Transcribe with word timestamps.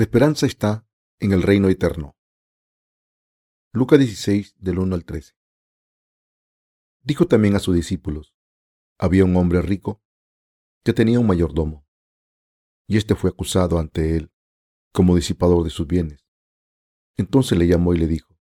Nuestra 0.00 0.12
esperanza 0.12 0.46
está 0.46 0.86
en 1.18 1.32
el 1.32 1.42
reino 1.42 1.68
eterno. 1.68 2.16
Lucas 3.70 3.98
16, 3.98 4.54
del 4.56 4.78
1 4.78 4.94
al 4.94 5.04
13. 5.04 5.34
Dijo 7.02 7.26
también 7.26 7.54
a 7.54 7.58
sus 7.58 7.74
discípulos, 7.74 8.34
había 8.98 9.26
un 9.26 9.36
hombre 9.36 9.60
rico 9.60 10.02
que 10.84 10.94
tenía 10.94 11.20
un 11.20 11.26
mayordomo, 11.26 11.86
y 12.86 12.96
éste 12.96 13.14
fue 13.14 13.28
acusado 13.28 13.78
ante 13.78 14.16
él 14.16 14.32
como 14.90 15.16
disipador 15.16 15.64
de 15.64 15.70
sus 15.70 15.86
bienes. 15.86 16.26
Entonces 17.18 17.58
le 17.58 17.66
llamó 17.66 17.92
y 17.92 17.98
le 17.98 18.06
dijo, 18.06 18.38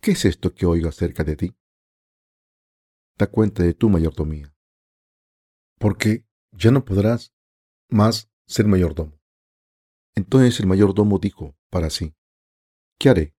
¿qué 0.00 0.12
es 0.12 0.24
esto 0.24 0.54
que 0.54 0.64
oigo 0.64 0.88
acerca 0.88 1.24
de 1.24 1.36
ti? 1.36 1.54
Da 3.18 3.26
cuenta 3.26 3.62
de 3.62 3.74
tu 3.74 3.90
mayordomía, 3.90 4.56
porque 5.78 6.24
ya 6.52 6.70
no 6.70 6.86
podrás 6.86 7.34
más 7.90 8.30
ser 8.46 8.66
mayordomo. 8.66 9.19
Entonces 10.14 10.60
el 10.60 10.66
mayordomo 10.66 11.18
dijo 11.18 11.56
para 11.70 11.90
sí, 11.90 12.14
¿qué 12.98 13.10
haré? 13.10 13.36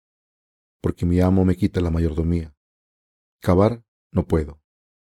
Porque 0.80 1.06
mi 1.06 1.20
amo 1.20 1.44
me 1.44 1.56
quita 1.56 1.80
la 1.80 1.90
mayordomía. 1.90 2.56
Cavar 3.40 3.84
no 4.12 4.26
puedo. 4.26 4.62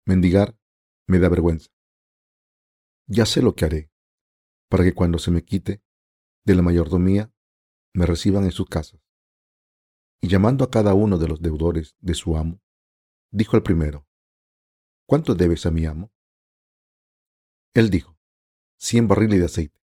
Mendigar 0.06 0.58
me 1.08 1.20
da 1.20 1.30
vergüenza. 1.30 1.70
Ya 3.08 3.26
sé 3.26 3.42
lo 3.42 3.56
que 3.56 3.66
haré, 3.66 3.92
para 4.70 4.84
que 4.84 4.94
cuando 4.94 5.18
se 5.18 5.32
me 5.32 5.44
quite 5.44 5.84
de 6.46 6.56
la 6.56 6.62
mayordomía, 6.62 7.34
me 7.94 8.06
reciban 8.06 8.46
en 8.46 8.52
sus 8.52 8.68
casas. 8.68 9.02
Y 10.22 10.28
llamando 10.28 10.64
a 10.64 10.70
cada 10.70 10.94
uno 10.94 11.18
de 11.18 11.28
los 11.28 11.42
deudores 11.42 11.96
de 12.00 12.14
su 12.14 12.38
amo, 12.38 12.62
dijo 13.32 13.56
al 13.56 13.64
primero, 13.64 14.08
¿cuánto 15.06 15.36
debes 15.36 15.66
a 15.66 15.72
mi 15.72 15.86
amo? 15.86 16.12
Él 17.74 17.90
dijo, 17.90 18.18
cien 18.78 19.08
barriles 19.08 19.40
de 19.40 19.46
aceite. 19.46 19.80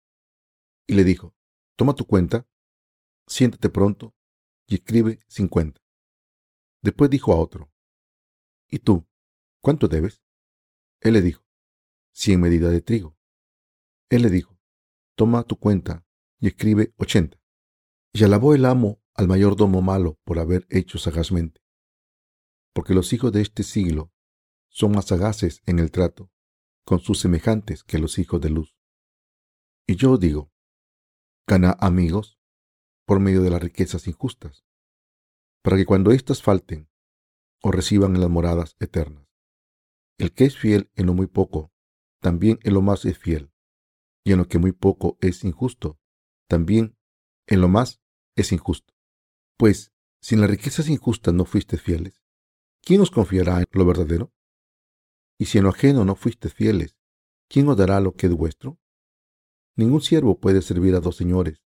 Y 0.87 0.95
le 0.95 1.05
dijo, 1.05 1.36
Toma 1.77 1.95
tu 1.95 2.07
cuenta, 2.07 2.47
siéntate 3.27 3.69
pronto 3.69 4.15
y 4.67 4.77
escribe 4.77 5.21
cincuenta. 5.29 5.81
Después 6.83 7.11
dijo 7.11 7.33
a 7.33 7.37
otro, 7.37 7.71
¿Y 8.69 8.81
tú, 8.81 9.07
cuánto 9.61 9.89
debes? 9.89 10.23
Él 11.01 11.15
le 11.15 11.23
dijo, 11.23 11.45
cien 12.13 12.41
medidas 12.41 12.73
de 12.73 12.81
trigo. 12.81 13.17
Él 14.09 14.23
le 14.23 14.31
dijo, 14.31 14.59
toma 15.15 15.45
tu 15.45 15.57
cuenta 15.57 16.05
y 16.39 16.49
escribe 16.49 16.95
ochenta. 16.97 17.39
Y 18.13 18.25
alabó 18.25 18.55
el 18.55 18.65
amo 18.65 19.03
al 19.15 19.29
mayordomo 19.29 19.83
malo 19.83 20.19
por 20.25 20.39
haber 20.39 20.67
hecho 20.71 20.99
sagazmente. 20.99 21.61
Porque 22.73 22.95
los 22.95 23.13
hijos 23.13 23.33
de 23.33 23.43
este 23.43 23.63
siglo 23.63 24.13
son 24.69 24.93
más 24.93 25.07
sagaces 25.07 25.63
en 25.67 25.79
el 25.79 25.91
trato 25.91 26.31
con 26.85 27.01
sus 27.01 27.19
semejantes 27.19 27.83
que 27.83 27.99
los 27.99 28.19
hijos 28.19 28.41
de 28.41 28.51
luz. 28.51 28.77
Y 29.87 29.97
yo 29.97 30.19
digo, 30.19 30.53
gana 31.47 31.77
amigos 31.79 32.41
por 33.07 33.21
medio 33.21 33.43
de 33.43 33.51
las 33.51 33.63
riquezas 33.63 34.09
injustas, 34.09 34.65
para 35.63 35.77
que 35.77 35.87
cuando 35.87 36.11
éstas 36.11 36.43
falten, 36.43 36.89
o 37.63 37.71
reciban 37.71 38.15
en 38.15 38.21
las 38.21 38.31
moradas 38.31 38.77
eternas. 38.81 39.29
El 40.19 40.33
que 40.33 40.45
es 40.45 40.57
fiel 40.57 40.91
en 40.95 41.07
lo 41.07 41.15
muy 41.15 41.29
poco, 41.29 41.73
también 42.21 42.59
en 42.63 42.75
lo 42.75 42.83
más 42.83 43.05
es 43.05 43.19
fiel, 43.19 43.53
y 44.25 44.33
en 44.33 44.39
lo 44.39 44.49
que 44.49 44.59
muy 44.59 44.73
poco 44.73 45.19
es 45.21 45.45
injusto, 45.45 46.01
también 46.49 46.99
en 47.47 47.61
lo 47.61 47.69
más 47.69 48.01
es 48.35 48.51
injusto. 48.51 48.95
Pues, 49.57 49.93
si 50.21 50.35
en 50.35 50.41
las 50.41 50.51
riquezas 50.51 50.89
injustas 50.89 51.33
no 51.33 51.45
fuiste 51.45 51.77
fieles, 51.77 52.21
¿quién 52.83 53.01
os 53.01 53.13
confiará 53.13 53.59
en 53.61 53.67
lo 53.71 53.87
verdadero? 53.87 54.33
Y 55.39 55.47
si 55.47 55.59
en 55.59 55.65
lo 55.65 55.71
ajeno 55.71 56.05
no 56.05 56.17
fuiste 56.17 56.49
fieles, 56.49 56.97
¿quién 57.49 57.69
os 57.69 57.77
dará 57.77 58.01
lo 58.01 58.15
que 58.15 58.27
es 58.27 58.33
vuestro? 58.33 58.81
Ningún 59.77 60.01
siervo 60.01 60.41
puede 60.41 60.63
servir 60.63 60.95
a 60.95 61.01
dos 61.01 61.17
señores, 61.17 61.63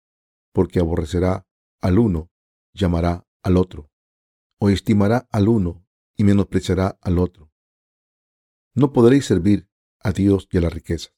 porque 0.53 0.79
aborrecerá 0.79 1.45
al 1.81 1.99
uno, 1.99 2.31
llamará 2.73 3.27
al 3.43 3.57
otro, 3.57 3.91
o 4.59 4.69
estimará 4.69 5.27
al 5.31 5.49
uno 5.49 5.85
y 6.15 6.23
menospreciará 6.23 6.97
al 7.01 7.19
otro. 7.19 7.51
No 8.73 8.93
podréis 8.93 9.25
servir 9.25 9.69
a 9.99 10.11
Dios 10.11 10.47
y 10.51 10.57
a 10.57 10.61
la 10.61 10.69
riqueza. 10.69 11.09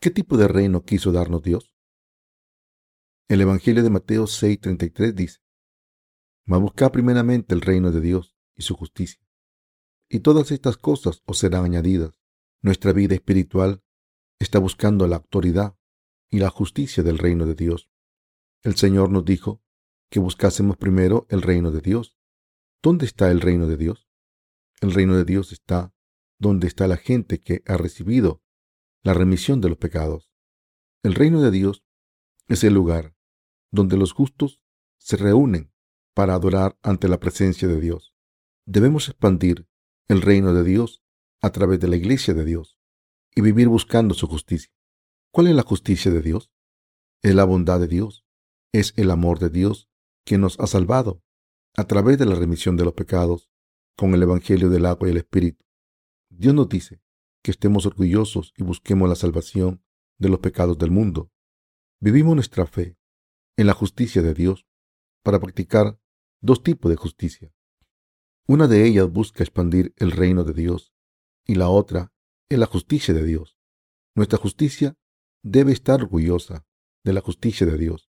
¿Qué 0.00 0.10
tipo 0.10 0.36
de 0.36 0.48
reino 0.48 0.84
quiso 0.84 1.12
darnos 1.12 1.42
Dios? 1.42 1.74
El 3.28 3.42
Evangelio 3.42 3.82
de 3.82 3.90
Mateo 3.90 4.24
6:33 4.26 5.14
dice, 5.14 5.40
Mas 6.44 6.60
buscad 6.60 6.90
primeramente 6.90 7.54
el 7.54 7.60
reino 7.60 7.92
de 7.92 8.00
Dios 8.00 8.36
y 8.56 8.62
su 8.62 8.74
justicia, 8.74 9.24
y 10.08 10.20
todas 10.20 10.50
estas 10.50 10.76
cosas 10.76 11.22
os 11.26 11.38
serán 11.38 11.64
añadidas. 11.64 12.18
Nuestra 12.62 12.92
vida 12.92 13.14
espiritual 13.14 13.82
está 14.40 14.58
buscando 14.58 15.06
la 15.06 15.16
autoridad 15.16 15.76
y 16.30 16.38
la 16.38 16.48
justicia 16.50 17.02
del 17.02 17.18
reino 17.18 17.46
de 17.46 17.54
Dios. 17.54 17.90
El 18.62 18.74
Señor 18.74 19.10
nos 19.10 19.24
dijo 19.24 19.62
que 20.08 20.18
buscásemos 20.18 20.76
primero 20.76 21.26
el 21.28 21.42
reino 21.42 21.70
de 21.70 21.80
Dios. 21.80 22.16
¿Dónde 22.82 23.04
está 23.04 23.30
el 23.30 23.40
reino 23.40 23.66
de 23.66 23.76
Dios? 23.76 24.08
El 24.80 24.92
reino 24.92 25.14
de 25.16 25.24
Dios 25.24 25.52
está 25.52 25.94
donde 26.38 26.66
está 26.66 26.88
la 26.88 26.96
gente 26.96 27.40
que 27.40 27.62
ha 27.66 27.76
recibido 27.76 28.42
la 29.02 29.12
remisión 29.12 29.60
de 29.60 29.68
los 29.68 29.78
pecados. 29.78 30.32
El 31.02 31.14
reino 31.14 31.42
de 31.42 31.50
Dios 31.50 31.84
es 32.48 32.64
el 32.64 32.72
lugar 32.72 33.14
donde 33.70 33.98
los 33.98 34.12
justos 34.12 34.60
se 34.98 35.16
reúnen 35.16 35.72
para 36.14 36.34
adorar 36.34 36.78
ante 36.82 37.08
la 37.08 37.20
presencia 37.20 37.68
de 37.68 37.78
Dios. 37.78 38.14
Debemos 38.66 39.08
expandir 39.08 39.68
el 40.08 40.22
reino 40.22 40.54
de 40.54 40.64
Dios 40.64 41.02
a 41.42 41.50
través 41.50 41.78
de 41.78 41.88
la 41.88 41.96
iglesia 41.96 42.32
de 42.34 42.44
Dios 42.44 42.79
y 43.34 43.40
vivir 43.40 43.68
buscando 43.68 44.14
su 44.14 44.26
justicia. 44.26 44.72
¿Cuál 45.32 45.48
es 45.48 45.54
la 45.54 45.62
justicia 45.62 46.10
de 46.10 46.22
Dios? 46.22 46.50
Es 47.22 47.34
la 47.34 47.44
bondad 47.44 47.80
de 47.80 47.88
Dios, 47.88 48.24
es 48.72 48.92
el 48.96 49.10
amor 49.10 49.38
de 49.38 49.50
Dios 49.50 49.88
que 50.24 50.38
nos 50.38 50.58
ha 50.60 50.66
salvado 50.66 51.22
a 51.76 51.84
través 51.84 52.18
de 52.18 52.26
la 52.26 52.34
remisión 52.34 52.76
de 52.76 52.84
los 52.84 52.94
pecados 52.94 53.50
con 53.96 54.14
el 54.14 54.22
Evangelio 54.22 54.70
del 54.70 54.86
agua 54.86 55.08
y 55.08 55.10
el 55.12 55.18
Espíritu. 55.18 55.64
Dios 56.28 56.54
nos 56.54 56.68
dice 56.68 57.02
que 57.42 57.50
estemos 57.50 57.86
orgullosos 57.86 58.52
y 58.56 58.62
busquemos 58.62 59.08
la 59.08 59.14
salvación 59.14 59.82
de 60.18 60.28
los 60.28 60.40
pecados 60.40 60.78
del 60.78 60.90
mundo. 60.90 61.30
Vivimos 62.00 62.34
nuestra 62.34 62.66
fe 62.66 62.96
en 63.56 63.66
la 63.66 63.74
justicia 63.74 64.22
de 64.22 64.34
Dios 64.34 64.66
para 65.22 65.38
practicar 65.38 66.00
dos 66.40 66.62
tipos 66.62 66.90
de 66.90 66.96
justicia. 66.96 67.52
Una 68.46 68.66
de 68.66 68.86
ellas 68.86 69.10
busca 69.10 69.44
expandir 69.44 69.94
el 69.96 70.10
reino 70.10 70.44
de 70.44 70.54
Dios 70.54 70.92
y 71.46 71.54
la 71.54 71.68
otra 71.68 72.12
la 72.58 72.66
justicia 72.66 73.14
de 73.14 73.24
Dios. 73.24 73.56
Nuestra 74.14 74.38
justicia 74.38 74.96
debe 75.42 75.72
estar 75.72 76.02
orgullosa 76.02 76.66
de 77.04 77.12
la 77.12 77.20
justicia 77.20 77.66
de 77.66 77.78
Dios, 77.78 78.10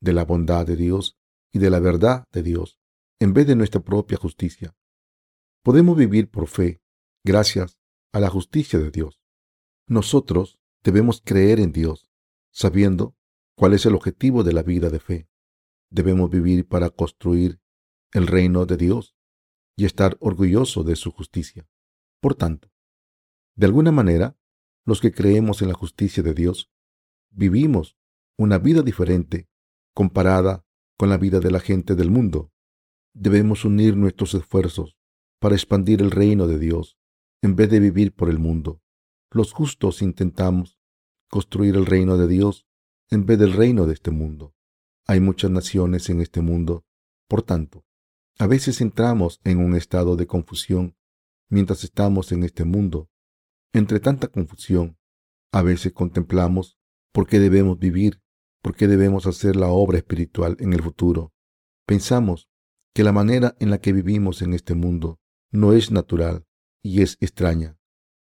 de 0.00 0.12
la 0.12 0.24
bondad 0.24 0.66
de 0.66 0.76
Dios 0.76 1.18
y 1.52 1.58
de 1.58 1.70
la 1.70 1.80
verdad 1.80 2.24
de 2.32 2.42
Dios, 2.42 2.78
en 3.18 3.34
vez 3.34 3.46
de 3.46 3.56
nuestra 3.56 3.80
propia 3.80 4.16
justicia. 4.16 4.74
Podemos 5.62 5.96
vivir 5.96 6.30
por 6.30 6.46
fe, 6.46 6.80
gracias 7.24 7.78
a 8.12 8.20
la 8.20 8.30
justicia 8.30 8.78
de 8.78 8.90
Dios. 8.90 9.20
Nosotros 9.86 10.58
debemos 10.82 11.20
creer 11.22 11.60
en 11.60 11.72
Dios, 11.72 12.10
sabiendo 12.52 13.16
cuál 13.56 13.74
es 13.74 13.84
el 13.84 13.94
objetivo 13.94 14.42
de 14.42 14.52
la 14.52 14.62
vida 14.62 14.88
de 14.88 15.00
fe. 15.00 15.28
Debemos 15.90 16.30
vivir 16.30 16.66
para 16.66 16.90
construir 16.90 17.60
el 18.12 18.26
reino 18.26 18.64
de 18.64 18.76
Dios 18.76 19.16
y 19.76 19.84
estar 19.84 20.16
orgullosos 20.20 20.86
de 20.86 20.96
su 20.96 21.10
justicia. 21.10 21.68
Por 22.20 22.34
tanto, 22.34 22.69
de 23.54 23.66
alguna 23.66 23.92
manera, 23.92 24.36
los 24.84 25.00
que 25.00 25.12
creemos 25.12 25.62
en 25.62 25.68
la 25.68 25.74
justicia 25.74 26.22
de 26.22 26.34
Dios, 26.34 26.70
vivimos 27.30 27.96
una 28.36 28.58
vida 28.58 28.82
diferente 28.82 29.48
comparada 29.94 30.64
con 30.96 31.08
la 31.08 31.18
vida 31.18 31.40
de 31.40 31.50
la 31.50 31.60
gente 31.60 31.94
del 31.94 32.10
mundo. 32.10 32.52
Debemos 33.12 33.64
unir 33.64 33.96
nuestros 33.96 34.34
esfuerzos 34.34 34.96
para 35.38 35.54
expandir 35.54 36.00
el 36.00 36.10
reino 36.10 36.46
de 36.46 36.58
Dios 36.58 36.96
en 37.42 37.56
vez 37.56 37.70
de 37.70 37.80
vivir 37.80 38.14
por 38.14 38.30
el 38.30 38.38
mundo. 38.38 38.82
Los 39.30 39.52
justos 39.52 40.02
intentamos 40.02 40.78
construir 41.28 41.76
el 41.76 41.86
reino 41.86 42.16
de 42.16 42.28
Dios 42.28 42.66
en 43.10 43.26
vez 43.26 43.38
del 43.38 43.52
reino 43.52 43.86
de 43.86 43.94
este 43.94 44.10
mundo. 44.10 44.54
Hay 45.06 45.20
muchas 45.20 45.50
naciones 45.50 46.08
en 46.08 46.20
este 46.20 46.40
mundo, 46.40 46.84
por 47.28 47.42
tanto, 47.42 47.84
a 48.38 48.46
veces 48.46 48.80
entramos 48.80 49.38
en 49.44 49.58
un 49.58 49.74
estado 49.76 50.16
de 50.16 50.26
confusión 50.26 50.96
mientras 51.50 51.84
estamos 51.84 52.32
en 52.32 52.42
este 52.42 52.64
mundo 52.64 53.09
entre 53.72 54.00
tanta 54.00 54.28
confusión, 54.28 54.98
a 55.52 55.62
veces 55.62 55.92
contemplamos 55.92 56.78
por 57.12 57.26
qué 57.26 57.38
debemos 57.40 57.78
vivir, 57.78 58.20
por 58.62 58.74
qué 58.74 58.86
debemos 58.86 59.26
hacer 59.26 59.56
la 59.56 59.68
obra 59.68 59.98
espiritual 59.98 60.56
en 60.60 60.72
el 60.72 60.82
futuro. 60.82 61.32
Pensamos 61.86 62.48
que 62.94 63.04
la 63.04 63.12
manera 63.12 63.56
en 63.60 63.70
la 63.70 63.78
que 63.78 63.92
vivimos 63.92 64.42
en 64.42 64.54
este 64.54 64.74
mundo 64.74 65.20
no 65.50 65.72
es 65.72 65.90
natural 65.90 66.46
y 66.82 67.02
es 67.02 67.16
extraña. 67.20 67.78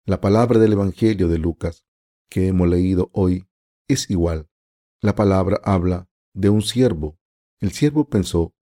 La 0.05 0.21
palabra 0.21 0.59
del 0.59 0.73
Evangelio 0.73 1.27
de 1.27 1.37
Lucas 1.37 1.85
que 2.29 2.47
hemos 2.47 2.67
leído 2.67 3.09
hoy 3.13 3.47
es 3.87 4.09
igual. 4.09 4.49
La 5.01 5.15
palabra 5.15 5.59
habla 5.63 6.09
de 6.33 6.49
un 6.49 6.61
siervo. 6.61 7.19
El 7.59 7.71
siervo 7.71 8.07
pensó 8.07 8.55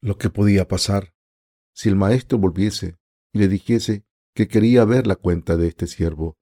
lo 0.00 0.18
que 0.18 0.30
podía 0.30 0.68
pasar 0.68 1.14
si 1.72 1.88
el 1.88 1.96
maestro 1.96 2.38
volviese 2.38 2.96
y 3.32 3.38
le 3.38 3.48
dijese 3.48 4.04
que 4.36 4.48
quería 4.48 4.84
ver 4.84 5.06
la 5.06 5.16
cuenta 5.16 5.56
de 5.56 5.66
este 5.66 5.86
siervo 5.86 6.36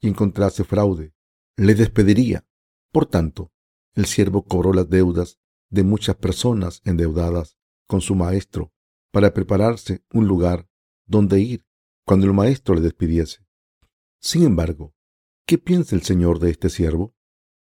y 0.00 0.08
encontrase 0.08 0.64
fraude, 0.64 1.14
le 1.56 1.76
despediría. 1.76 2.44
Por 2.92 3.06
tanto, 3.06 3.52
El 3.94 4.04
siervo 4.04 4.44
cobró 4.44 4.74
las 4.74 4.90
deudas 4.90 5.38
de 5.70 5.82
muchas 5.82 6.16
personas 6.16 6.82
endeudadas 6.84 7.56
con 7.86 8.02
su 8.02 8.14
maestro 8.14 8.72
para 9.10 9.32
prepararse 9.32 10.04
un 10.12 10.26
lugar 10.26 10.68
donde 11.06 11.40
ir 11.40 11.64
cuando 12.04 12.26
el 12.26 12.34
maestro 12.34 12.74
le 12.74 12.82
despidiese. 12.82 13.46
Sin 14.20 14.42
embargo, 14.42 14.94
¿qué 15.46 15.56
piensa 15.56 15.96
el 15.96 16.02
Señor 16.02 16.40
de 16.40 16.50
este 16.50 16.68
siervo? 16.68 17.14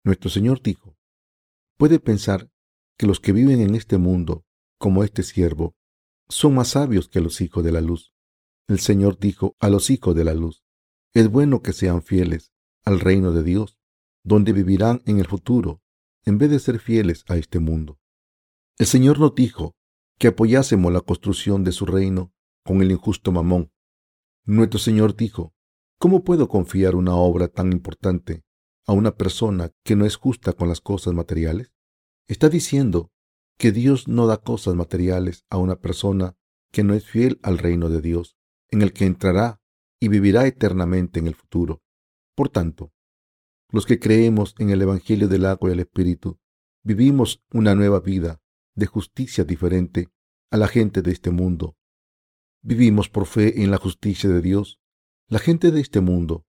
Nuestro 0.02 0.30
Señor 0.30 0.62
dijo, 0.62 0.96
puede 1.76 1.98
pensar 1.98 2.48
que 2.96 3.06
los 3.06 3.20
que 3.20 3.32
viven 3.32 3.60
en 3.60 3.74
este 3.74 3.98
mundo, 3.98 4.46
como 4.78 5.04
este 5.04 5.24
siervo, 5.24 5.76
son 6.28 6.54
más 6.54 6.68
sabios 6.68 7.08
que 7.08 7.20
los 7.20 7.42
hijos 7.42 7.62
de 7.64 7.72
la 7.72 7.82
luz. 7.82 8.13
El 8.66 8.80
Señor 8.80 9.18
dijo 9.18 9.56
a 9.60 9.68
los 9.68 9.90
hijos 9.90 10.14
de 10.14 10.24
la 10.24 10.32
luz, 10.32 10.64
es 11.12 11.28
bueno 11.30 11.60
que 11.60 11.74
sean 11.74 12.02
fieles 12.02 12.50
al 12.84 12.98
reino 12.98 13.32
de 13.32 13.42
Dios, 13.42 13.78
donde 14.22 14.54
vivirán 14.54 15.02
en 15.04 15.18
el 15.18 15.26
futuro, 15.26 15.82
en 16.24 16.38
vez 16.38 16.50
de 16.50 16.58
ser 16.58 16.80
fieles 16.80 17.24
a 17.28 17.36
este 17.36 17.58
mundo. 17.58 17.98
El 18.78 18.86
Señor 18.86 19.20
nos 19.20 19.34
dijo 19.34 19.76
que 20.18 20.28
apoyásemos 20.28 20.90
la 20.92 21.02
construcción 21.02 21.62
de 21.62 21.72
su 21.72 21.84
reino 21.84 22.32
con 22.64 22.80
el 22.80 22.90
injusto 22.90 23.32
mamón. 23.32 23.70
Nuestro 24.46 24.78
Señor 24.78 25.14
dijo, 25.14 25.54
¿cómo 25.98 26.24
puedo 26.24 26.48
confiar 26.48 26.96
una 26.96 27.14
obra 27.14 27.48
tan 27.48 27.70
importante 27.70 28.44
a 28.86 28.94
una 28.94 29.14
persona 29.14 29.72
que 29.84 29.94
no 29.94 30.06
es 30.06 30.16
justa 30.16 30.54
con 30.54 30.68
las 30.68 30.80
cosas 30.80 31.12
materiales? 31.12 31.74
Está 32.28 32.48
diciendo 32.48 33.12
que 33.58 33.72
Dios 33.72 34.08
no 34.08 34.26
da 34.26 34.38
cosas 34.38 34.74
materiales 34.74 35.44
a 35.50 35.58
una 35.58 35.76
persona 35.76 36.34
que 36.72 36.82
no 36.82 36.94
es 36.94 37.04
fiel 37.04 37.38
al 37.42 37.58
reino 37.58 37.90
de 37.90 38.00
Dios, 38.00 38.36
en 38.74 38.82
el 38.82 38.92
que 38.92 39.06
entrará 39.06 39.60
y 40.00 40.08
vivirá 40.08 40.46
eternamente 40.46 41.20
en 41.20 41.26
el 41.26 41.34
futuro. 41.34 41.82
Por 42.34 42.48
tanto, 42.48 42.92
los 43.70 43.86
que 43.86 43.98
creemos 43.98 44.54
en 44.58 44.70
el 44.70 44.82
Evangelio 44.82 45.28
del 45.28 45.46
agua 45.46 45.70
y 45.70 45.72
el 45.72 45.80
Espíritu, 45.80 46.38
vivimos 46.82 47.42
una 47.52 47.74
nueva 47.74 48.00
vida 48.00 48.40
de 48.74 48.86
justicia 48.86 49.44
diferente 49.44 50.10
a 50.50 50.56
la 50.56 50.68
gente 50.68 51.02
de 51.02 51.12
este 51.12 51.30
mundo. 51.30 51.76
Vivimos 52.62 53.08
por 53.08 53.26
fe 53.26 53.62
en 53.62 53.70
la 53.70 53.78
justicia 53.78 54.28
de 54.28 54.40
Dios. 54.40 54.80
La 55.28 55.38
gente 55.38 55.70
de 55.70 55.80
este 55.80 56.00
mundo 56.00 56.44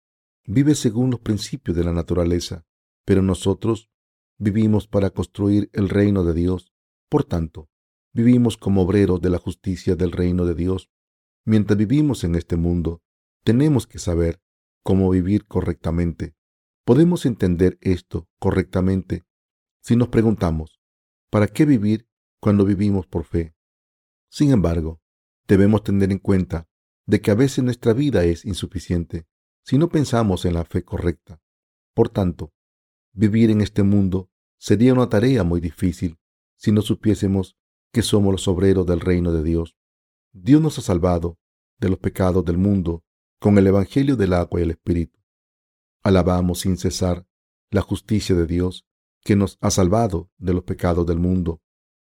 vive 0.45 0.75
según 0.75 1.11
los 1.11 1.19
principios 1.19 1.75
de 1.75 1.83
la 1.83 1.93
naturaleza, 1.93 2.65
pero 3.05 3.21
nosotros 3.21 3.89
vivimos 4.37 4.87
para 4.87 5.09
construir 5.09 5.69
el 5.73 5.89
reino 5.89 6.23
de 6.23 6.33
Dios. 6.33 6.73
Por 7.09 7.23
tanto, 7.23 7.69
vivimos 8.13 8.57
como 8.57 8.83
obreros 8.83 9.21
de 9.21 9.29
la 9.29 9.37
justicia 9.37 9.95
del 9.95 10.11
reino 10.11 10.45
de 10.45 10.55
Dios. 10.55 10.89
Mientras 11.45 11.77
vivimos 11.77 12.23
en 12.23 12.35
este 12.35 12.55
mundo, 12.55 13.01
tenemos 13.43 13.87
que 13.87 13.99
saber 13.99 14.41
cómo 14.83 15.09
vivir 15.09 15.45
correctamente. 15.45 16.35
Podemos 16.85 17.25
entender 17.25 17.77
esto 17.81 18.27
correctamente 18.39 19.25
si 19.83 19.95
nos 19.95 20.09
preguntamos, 20.09 20.79
¿para 21.31 21.47
qué 21.47 21.65
vivir 21.65 22.07
cuando 22.39 22.65
vivimos 22.65 23.07
por 23.07 23.23
fe? 23.23 23.55
Sin 24.29 24.51
embargo, 24.51 25.01
debemos 25.47 25.83
tener 25.83 26.11
en 26.11 26.19
cuenta 26.19 26.69
de 27.07 27.19
que 27.19 27.31
a 27.31 27.35
veces 27.35 27.63
nuestra 27.63 27.93
vida 27.93 28.23
es 28.23 28.45
insuficiente 28.45 29.25
si 29.63 29.79
no 29.79 29.89
pensamos 29.89 30.45
en 30.45 30.53
la 30.53 30.65
fe 30.65 30.83
correcta. 30.83 31.41
Por 31.95 32.09
tanto, 32.09 32.53
vivir 33.11 33.49
en 33.49 33.61
este 33.61 33.81
mundo 33.81 34.29
sería 34.59 34.93
una 34.93 35.09
tarea 35.09 35.43
muy 35.43 35.59
difícil 35.59 36.19
si 36.57 36.71
no 36.71 36.83
supiésemos 36.83 37.57
que 37.91 38.03
somos 38.03 38.31
los 38.31 38.47
obreros 38.47 38.85
del 38.85 38.99
reino 38.99 39.33
de 39.33 39.43
Dios. 39.43 39.75
Dios 40.33 40.61
nos 40.61 40.77
ha 40.77 40.81
salvado 40.81 41.37
de 41.79 41.89
los 41.89 41.99
pecados 41.99 42.45
del 42.45 42.57
mundo 42.57 43.03
con 43.39 43.57
el 43.57 43.67
Evangelio 43.67 44.15
del 44.15 44.33
agua 44.33 44.59
y 44.59 44.63
el 44.63 44.71
Espíritu. 44.71 45.19
Alabamos 46.03 46.59
sin 46.61 46.77
cesar 46.77 47.27
la 47.69 47.81
justicia 47.81 48.35
de 48.35 48.45
Dios 48.45 48.85
que 49.23 49.35
nos 49.35 49.57
ha 49.61 49.71
salvado 49.71 50.31
de 50.37 50.53
los 50.53 50.63
pecados 50.63 51.05
del 51.05 51.19
mundo, 51.19 51.61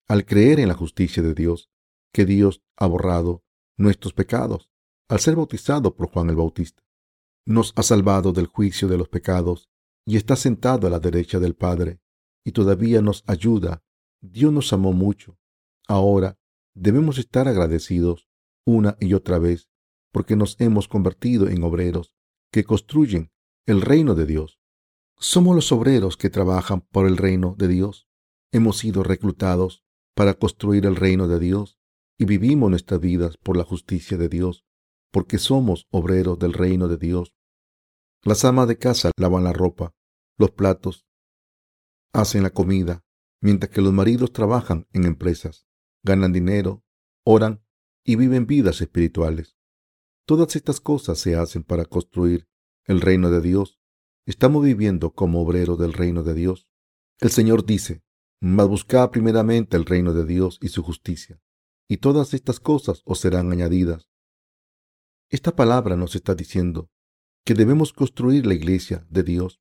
al 0.08 0.24
creer 0.24 0.60
en 0.60 0.68
la 0.68 0.74
justicia 0.74 1.22
de 1.22 1.34
Dios, 1.34 1.70
que 2.12 2.24
Dios 2.24 2.62
ha 2.76 2.86
borrado 2.86 3.42
nuestros 3.76 4.12
pecados 4.12 4.70
al 5.08 5.20
ser 5.20 5.36
bautizado 5.36 5.94
por 5.94 6.10
Juan 6.10 6.30
el 6.30 6.36
Bautista 6.36 6.86
nos 7.46 7.72
ha 7.76 7.82
salvado 7.84 8.32
del 8.32 8.46
juicio 8.46 8.88
de 8.88 8.98
los 8.98 9.08
pecados 9.08 9.70
y 10.04 10.16
está 10.16 10.36
sentado 10.36 10.86
a 10.86 10.90
la 10.90 10.98
derecha 10.98 11.38
del 11.38 11.54
Padre 11.54 12.00
y 12.44 12.52
todavía 12.52 13.00
nos 13.00 13.22
ayuda. 13.26 13.82
Dios 14.20 14.52
nos 14.52 14.72
amó 14.72 14.92
mucho. 14.92 15.38
Ahora 15.86 16.38
debemos 16.76 17.18
estar 17.18 17.48
agradecidos 17.48 18.28
una 18.66 18.96
y 19.00 19.14
otra 19.14 19.38
vez 19.38 19.70
porque 20.12 20.36
nos 20.36 20.60
hemos 20.60 20.88
convertido 20.88 21.48
en 21.48 21.64
obreros 21.64 22.14
que 22.52 22.64
construyen 22.64 23.32
el 23.66 23.80
reino 23.80 24.14
de 24.14 24.26
Dios. 24.26 24.60
Somos 25.18 25.54
los 25.54 25.72
obreros 25.72 26.16
que 26.16 26.30
trabajan 26.30 26.82
por 26.82 27.06
el 27.06 27.16
reino 27.16 27.54
de 27.58 27.68
Dios. 27.68 28.08
Hemos 28.52 28.78
sido 28.78 29.02
reclutados 29.02 29.84
para 30.14 30.34
construir 30.34 30.86
el 30.86 30.96
reino 30.96 31.28
de 31.28 31.38
Dios 31.38 31.78
y 32.18 32.26
vivimos 32.26 32.70
nuestras 32.70 33.00
vidas 33.00 33.36
por 33.38 33.56
la 33.56 33.64
justicia 33.64 34.16
de 34.16 34.28
Dios, 34.28 34.64
porque 35.10 35.38
somos 35.38 35.86
obreros 35.90 36.38
del 36.38 36.52
reino 36.52 36.88
de 36.88 36.96
Dios. 36.96 37.34
Las 38.22 38.44
amas 38.44 38.68
de 38.68 38.78
casa 38.78 39.10
lavan 39.16 39.44
la 39.44 39.52
ropa, 39.52 39.94
los 40.38 40.50
platos, 40.50 41.06
hacen 42.12 42.42
la 42.42 42.50
comida, 42.50 43.04
mientras 43.40 43.70
que 43.70 43.82
los 43.82 43.92
maridos 43.92 44.32
trabajan 44.32 44.86
en 44.92 45.04
empresas, 45.04 45.65
ganan 46.06 46.32
dinero, 46.32 46.82
oran 47.24 47.62
y 48.02 48.16
viven 48.16 48.46
vidas 48.46 48.80
espirituales. 48.80 49.58
Todas 50.24 50.56
estas 50.56 50.80
cosas 50.80 51.18
se 51.18 51.36
hacen 51.36 51.62
para 51.62 51.84
construir 51.84 52.48
el 52.84 53.02
reino 53.02 53.30
de 53.30 53.42
Dios. 53.42 53.78
Estamos 54.24 54.64
viviendo 54.64 55.12
como 55.12 55.42
obreros 55.42 55.78
del 55.78 55.92
reino 55.92 56.22
de 56.22 56.32
Dios. 56.32 56.68
El 57.20 57.30
Señor 57.30 57.66
dice, 57.66 58.02
mas 58.40 58.68
buscad 58.68 59.10
primeramente 59.10 59.76
el 59.76 59.84
reino 59.84 60.12
de 60.14 60.24
Dios 60.24 60.58
y 60.62 60.68
su 60.68 60.82
justicia, 60.82 61.40
y 61.88 61.98
todas 61.98 62.34
estas 62.34 62.60
cosas 62.60 63.02
os 63.04 63.20
serán 63.20 63.52
añadidas. 63.52 64.08
Esta 65.28 65.56
palabra 65.56 65.96
nos 65.96 66.14
está 66.14 66.34
diciendo 66.34 66.90
que 67.44 67.54
debemos 67.54 67.92
construir 67.92 68.46
la 68.46 68.54
iglesia 68.54 69.06
de 69.10 69.22
Dios. 69.22 69.60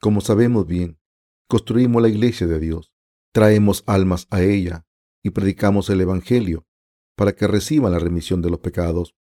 Como 0.00 0.20
sabemos 0.20 0.66
bien, 0.66 1.00
construimos 1.48 2.02
la 2.02 2.08
iglesia 2.08 2.46
de 2.46 2.58
Dios, 2.58 2.92
traemos 3.32 3.84
almas 3.86 4.26
a 4.30 4.42
ella 4.42 4.87
y 5.22 5.30
predicamos 5.30 5.90
el 5.90 6.00
Evangelio 6.00 6.66
para 7.16 7.34
que 7.34 7.46
reciban 7.46 7.92
la 7.92 7.98
remisión 7.98 8.42
de 8.42 8.50
los 8.50 8.60
pecados. 8.60 9.16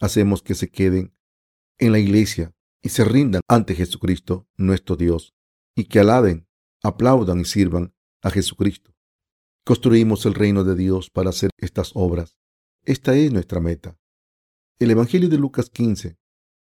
Hacemos 0.00 0.42
que 0.42 0.54
se 0.54 0.70
queden 0.70 1.14
en 1.78 1.92
la 1.92 1.98
iglesia 1.98 2.54
y 2.82 2.90
se 2.90 3.04
rindan 3.04 3.42
ante 3.48 3.74
Jesucristo, 3.74 4.48
nuestro 4.56 4.96
Dios, 4.96 5.34
y 5.74 5.84
que 5.84 6.00
alaben, 6.00 6.48
aplaudan 6.82 7.40
y 7.40 7.44
sirvan 7.44 7.94
a 8.22 8.30
Jesucristo. 8.30 8.94
Construimos 9.64 10.26
el 10.26 10.34
reino 10.34 10.64
de 10.64 10.74
Dios 10.74 11.10
para 11.10 11.30
hacer 11.30 11.50
estas 11.58 11.92
obras. 11.94 12.38
Esta 12.82 13.14
es 13.14 13.32
nuestra 13.32 13.60
meta. 13.60 13.98
El 14.78 14.90
Evangelio 14.90 15.28
de 15.28 15.38
Lucas 15.38 15.70
15 15.70 16.18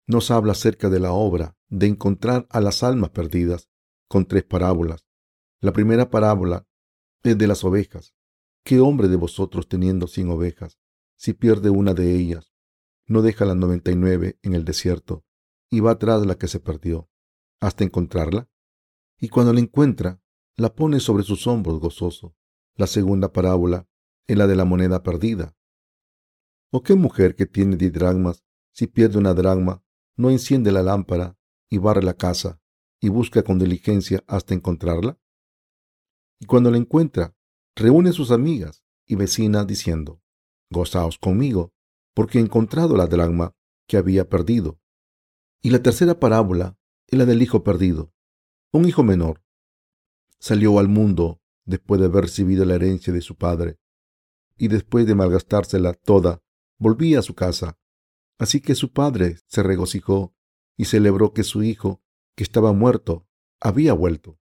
nos 0.07 0.31
habla 0.31 0.53
acerca 0.53 0.89
de 0.89 1.01
la 1.01 1.13
obra 1.13 1.57
de 1.69 1.87
encontrar 1.87 2.47
a 2.51 2.61
las 2.61 2.83
almas 2.83 3.11
perdidas 3.11 3.69
con 4.09 4.27
tres 4.27 4.45
parábolas. 4.45 5.07
La 5.61 5.73
primera 5.73 6.11
parábola 6.11 6.67
es 7.23 7.37
de 7.37 7.47
las 7.47 7.65
ovejas. 7.65 8.15
¿Qué 8.69 8.81
hombre 8.81 9.09
de 9.09 9.17
vosotros 9.17 9.67
teniendo 9.67 10.07
cien 10.07 10.29
ovejas, 10.29 10.79
si 11.17 11.33
pierde 11.33 11.71
una 11.71 11.95
de 11.95 12.15
ellas, 12.15 12.53
no 13.07 13.23
deja 13.23 13.47
las 13.47 13.57
noventa 13.57 13.91
y 13.91 13.97
nueve 13.97 14.39
en 14.43 14.53
el 14.53 14.67
desierto 14.67 15.25
y 15.71 15.81
va 15.81 15.99
tras 15.99 16.27
la 16.27 16.37
que 16.37 16.49
se 16.49 16.61
perdió, 16.61 17.09
hasta 17.61 17.85
encontrarla? 17.85 18.51
Y 19.19 19.31
cuando 19.31 19.55
la 19.55 19.61
encuentra, 19.61 20.21
la 20.55 20.75
pone 20.75 21.01
sobre 21.01 21.25
sus 21.25 21.47
hombros 21.47 21.81
gozoso. 21.81 22.37
La 22.75 22.87
segunda 22.87 23.33
parábola 23.33 23.89
es 24.27 24.37
la 24.37 24.47
de 24.47 24.57
la 24.57 24.67
moneda 24.67 25.03
perdida. 25.03 25.57
¿O 26.71 26.83
qué 26.83 26.95
mujer 26.95 27.37
que 27.37 27.47
tiene 27.47 27.79
diez 27.79 27.95
dragmas, 27.95 28.45
si 28.75 28.87
pierde 28.87 29.17
una 29.17 29.33
dragma, 29.33 29.83
no 30.15 30.29
enciende 30.29 30.73
la 30.73 30.83
lámpara 30.83 31.39
y 31.71 31.79
barre 31.79 32.03
la 32.03 32.19
casa 32.19 32.61
y 33.01 33.09
busca 33.09 33.43
con 33.43 33.59
diligencia 33.59 34.23
hasta 34.27 34.53
encontrarla? 34.53 35.19
Y 36.39 36.45
cuando 36.45 36.71
la 36.71 36.77
encuentra, 36.77 37.35
reúne 37.79 38.13
sus 38.13 38.31
amigas 38.31 38.85
y 39.07 39.17
vecinas 39.17 39.67
diciendo, 39.67 40.21
Gozaos 40.71 41.19
conmigo, 41.19 41.73
porque 42.15 42.39
he 42.39 42.43
encontrado 42.43 42.97
la 42.97 43.07
dragma 43.07 43.55
que 43.87 43.97
había 43.97 44.29
perdido. 44.29 44.79
Y 45.63 45.71
la 45.71 45.83
tercera 45.83 46.21
parábola 46.21 46.77
es 47.07 47.19
la 47.19 47.25
del 47.25 47.41
hijo 47.43 47.65
perdido. 47.65 48.13
Un 48.73 48.87
hijo 48.87 49.03
menor 49.03 49.43
salió 50.39 50.79
al 50.79 50.89
mundo 50.89 51.41
después 51.65 52.01
de 52.01 52.07
haber 52.07 52.25
recibido 52.25 52.65
la 52.65 52.75
herencia 52.75 53.13
de 53.13 53.23
su 53.23 53.37
padre, 53.37 53.79
y 54.57 54.69
después 54.69 55.07
de 55.07 55.15
malgastársela 55.15 55.95
toda, 55.95 56.43
volvía 56.79 57.21
a 57.21 57.23
su 57.23 57.35
casa 57.35 57.79
Así 58.39 58.61
que 58.61 58.75
su 58.77 58.93
padre 58.93 59.39
se 59.47 59.63
regocijó 59.63 60.35
y 60.77 60.85
celebró 60.85 61.33
que 61.33 61.43
su 61.43 61.65
hijo, 61.65 62.03
que 62.37 62.45
estaba 62.45 62.73
muerto, 62.73 63.27
había 63.61 63.93
vuelto. 63.93 64.39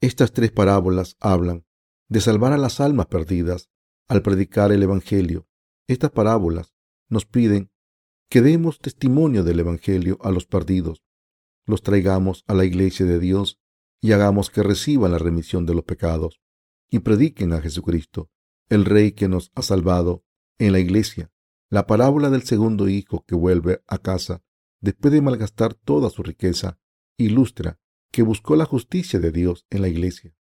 Estas 0.00 0.32
tres 0.32 0.50
parábolas 0.50 1.16
hablan 1.20 1.64
de 2.08 2.20
salvar 2.20 2.52
a 2.52 2.58
las 2.58 2.80
almas 2.80 3.06
perdidas 3.06 3.70
al 4.08 4.22
predicar 4.22 4.72
el 4.72 4.82
Evangelio. 4.82 5.46
Estas 5.86 6.10
parábolas 6.10 6.74
nos 7.08 7.26
piden 7.26 7.70
que 8.28 8.42
demos 8.42 8.78
testimonio 8.78 9.44
del 9.44 9.60
Evangelio 9.60 10.18
a 10.22 10.30
los 10.30 10.46
perdidos, 10.46 11.02
los 11.66 11.82
traigamos 11.82 12.44
a 12.46 12.54
la 12.54 12.64
iglesia 12.64 13.06
de 13.06 13.18
Dios 13.18 13.58
y 14.00 14.12
hagamos 14.12 14.50
que 14.50 14.62
reciban 14.62 15.12
la 15.12 15.18
remisión 15.18 15.66
de 15.66 15.74
los 15.74 15.84
pecados 15.84 16.40
y 16.90 17.00
prediquen 17.00 17.52
a 17.52 17.60
Jesucristo, 17.60 18.30
el 18.68 18.84
Rey 18.84 19.12
que 19.12 19.28
nos 19.28 19.50
ha 19.54 19.62
salvado 19.62 20.24
en 20.58 20.72
la 20.72 20.78
iglesia. 20.78 21.30
La 21.70 21.86
parábola 21.86 22.30
del 22.30 22.42
segundo 22.44 22.88
hijo 22.88 23.24
que 23.26 23.34
vuelve 23.34 23.82
a 23.86 23.98
casa 23.98 24.42
después 24.80 25.12
de 25.12 25.20
malgastar 25.20 25.74
toda 25.74 26.08
su 26.08 26.22
riqueza 26.22 26.78
ilustra 27.18 27.78
que 28.10 28.22
buscó 28.22 28.56
la 28.56 28.64
justicia 28.64 29.20
de 29.20 29.32
Dios 29.32 29.66
en 29.68 29.82
la 29.82 29.88
iglesia. 29.88 30.34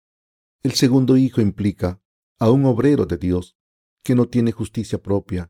El 0.68 0.74
segundo 0.74 1.16
hijo 1.16 1.40
implica 1.40 2.02
a 2.40 2.52
un 2.52 2.66
obrero 2.66 3.06
de 3.06 3.16
Dios 3.16 3.58
que 4.04 4.16
no 4.16 4.28
tiene 4.28 4.52
justicia 4.52 5.02
propia 5.02 5.50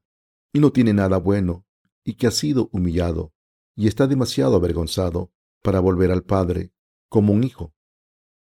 y 0.54 0.60
no 0.60 0.72
tiene 0.72 0.94
nada 0.94 1.18
bueno 1.18 1.66
y 2.04 2.18
que 2.18 2.28
ha 2.28 2.32
sido 2.32 2.70
humillado 2.72 3.34
y 3.76 3.88
está 3.88 4.06
demasiado 4.06 4.58
avergonzado 4.58 5.34
para 5.64 5.80
volver 5.80 6.12
al 6.12 6.24
Padre 6.24 6.72
como 7.10 7.34
un 7.34 7.44
hijo. 7.44 7.74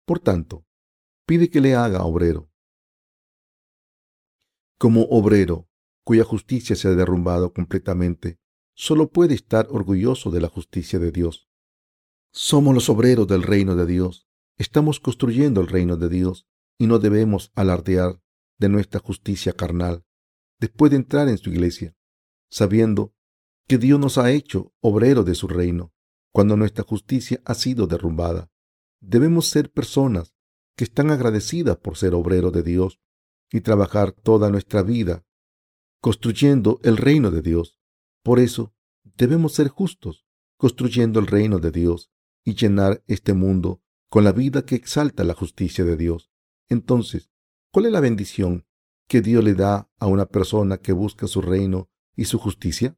Por 0.06 0.20
tanto, 0.20 0.64
pide 1.26 1.50
que 1.50 1.60
le 1.60 1.74
haga 1.74 2.02
obrero. 2.04 2.50
Como 4.78 5.02
obrero, 5.10 5.68
cuya 6.02 6.24
justicia 6.24 6.76
se 6.76 6.88
ha 6.88 6.92
derrumbado 6.92 7.52
completamente, 7.52 8.38
solo 8.72 9.10
puede 9.10 9.34
estar 9.34 9.66
orgulloso 9.68 10.30
de 10.30 10.40
la 10.40 10.48
justicia 10.48 10.98
de 10.98 11.12
Dios. 11.12 11.46
Somos 12.32 12.72
los 12.72 12.88
obreros 12.88 13.28
del 13.28 13.42
reino 13.42 13.76
de 13.76 13.84
Dios. 13.84 14.26
Estamos 14.56 14.98
construyendo 14.98 15.60
el 15.60 15.66
reino 15.66 15.98
de 15.98 16.08
Dios 16.08 16.46
y 16.78 16.86
no 16.86 16.98
debemos 16.98 17.52
alardear 17.54 18.20
de 18.58 18.68
nuestra 18.68 19.00
justicia 19.00 19.52
carnal 19.52 20.04
después 20.58 20.90
de 20.90 20.96
entrar 20.96 21.28
en 21.28 21.38
su 21.38 21.50
iglesia, 21.50 21.94
sabiendo 22.50 23.14
que 23.66 23.78
Dios 23.78 23.98
nos 23.98 24.18
ha 24.18 24.30
hecho 24.30 24.72
obreros 24.80 25.26
de 25.26 25.34
su 25.34 25.48
reino 25.48 25.92
cuando 26.32 26.56
nuestra 26.56 26.84
justicia 26.84 27.40
ha 27.44 27.54
sido 27.54 27.86
derrumbada. 27.86 28.50
Debemos 29.00 29.48
ser 29.48 29.70
personas 29.70 30.34
que 30.76 30.84
están 30.84 31.10
agradecidas 31.10 31.76
por 31.76 31.96
ser 31.96 32.14
obreros 32.14 32.52
de 32.52 32.62
Dios 32.62 33.00
y 33.52 33.60
trabajar 33.60 34.12
toda 34.12 34.50
nuestra 34.50 34.82
vida 34.82 35.24
construyendo 36.00 36.80
el 36.82 36.96
reino 36.96 37.30
de 37.30 37.40
Dios. 37.40 37.78
Por 38.22 38.40
eso 38.40 38.74
debemos 39.16 39.54
ser 39.54 39.68
justos, 39.68 40.26
construyendo 40.56 41.20
el 41.20 41.26
reino 41.26 41.60
de 41.60 41.70
Dios 41.70 42.10
y 42.44 42.54
llenar 42.54 43.02
este 43.06 43.32
mundo 43.32 43.80
con 44.08 44.24
la 44.24 44.32
vida 44.32 44.64
que 44.64 44.74
exalta 44.74 45.24
la 45.24 45.34
justicia 45.34 45.84
de 45.84 45.96
Dios. 45.96 46.33
Entonces, 46.68 47.30
¿cuál 47.72 47.86
es 47.86 47.92
la 47.92 48.00
bendición 48.00 48.66
que 49.08 49.20
Dios 49.20 49.44
le 49.44 49.54
da 49.54 49.90
a 49.98 50.06
una 50.06 50.26
persona 50.26 50.78
que 50.78 50.92
busca 50.92 51.26
su 51.26 51.42
reino 51.42 51.88
y 52.16 52.24
su 52.24 52.38
justicia? 52.38 52.96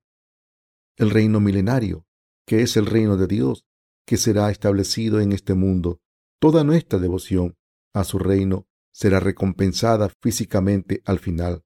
El 0.96 1.10
reino 1.10 1.40
milenario, 1.40 2.06
que 2.46 2.62
es 2.62 2.76
el 2.76 2.86
reino 2.86 3.16
de 3.16 3.26
Dios, 3.26 3.66
que 4.06 4.16
será 4.16 4.50
establecido 4.50 5.20
en 5.20 5.32
este 5.32 5.54
mundo. 5.54 6.00
Toda 6.38 6.64
nuestra 6.64 6.98
devoción 6.98 7.56
a 7.92 8.04
su 8.04 8.18
reino 8.18 8.68
será 8.92 9.20
recompensada 9.20 10.10
físicamente 10.20 11.02
al 11.04 11.18
final. 11.18 11.64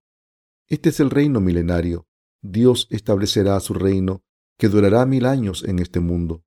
Este 0.69 0.89
es 0.89 1.01
el 1.01 1.11
reino 1.11 1.41
milenario. 1.41 2.07
Dios 2.43 2.89
establecerá 2.91 3.61
su 3.61 3.75
reino 3.75 4.25
que 4.59 4.69
durará 4.69 5.05
mil 5.07 5.27
años 5.27 5.65
en 5.65 5.79
este 5.79 6.01
mundo. 6.01 6.45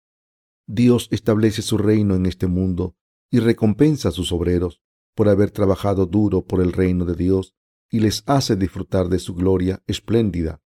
Dios 0.67 1.07
establece 1.11 1.61
su 1.61 1.77
reino 1.77 2.15
en 2.15 2.25
este 2.25 2.47
mundo 2.47 2.95
y 3.29 3.39
recompensa 3.39 4.09
a 4.09 4.11
sus 4.11 4.31
obreros 4.31 4.82
por 5.15 5.29
haber 5.29 5.51
trabajado 5.51 6.05
duro 6.05 6.45
por 6.45 6.61
el 6.61 6.71
reino 6.71 7.05
de 7.05 7.15
Dios 7.15 7.55
y 7.89 7.99
les 7.99 8.23
hace 8.25 8.55
disfrutar 8.55 9.09
de 9.09 9.19
su 9.19 9.35
gloria 9.35 9.83
espléndida. 9.85 10.61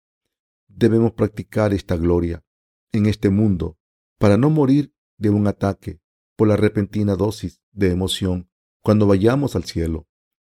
Debemos 0.67 1.13
practicar 1.13 1.73
esta 1.73 1.97
gloria 1.97 2.43
en 2.91 3.05
este 3.05 3.29
mundo 3.29 3.77
para 4.17 4.37
no 4.37 4.49
morir 4.49 4.93
de 5.17 5.29
un 5.29 5.47
ataque 5.47 5.99
por 6.35 6.47
la 6.47 6.55
repentina 6.55 7.15
dosis 7.15 7.61
de 7.71 7.91
emoción 7.91 8.49
cuando 8.81 9.07
vayamos 9.07 9.55
al 9.55 9.65
cielo. 9.65 10.07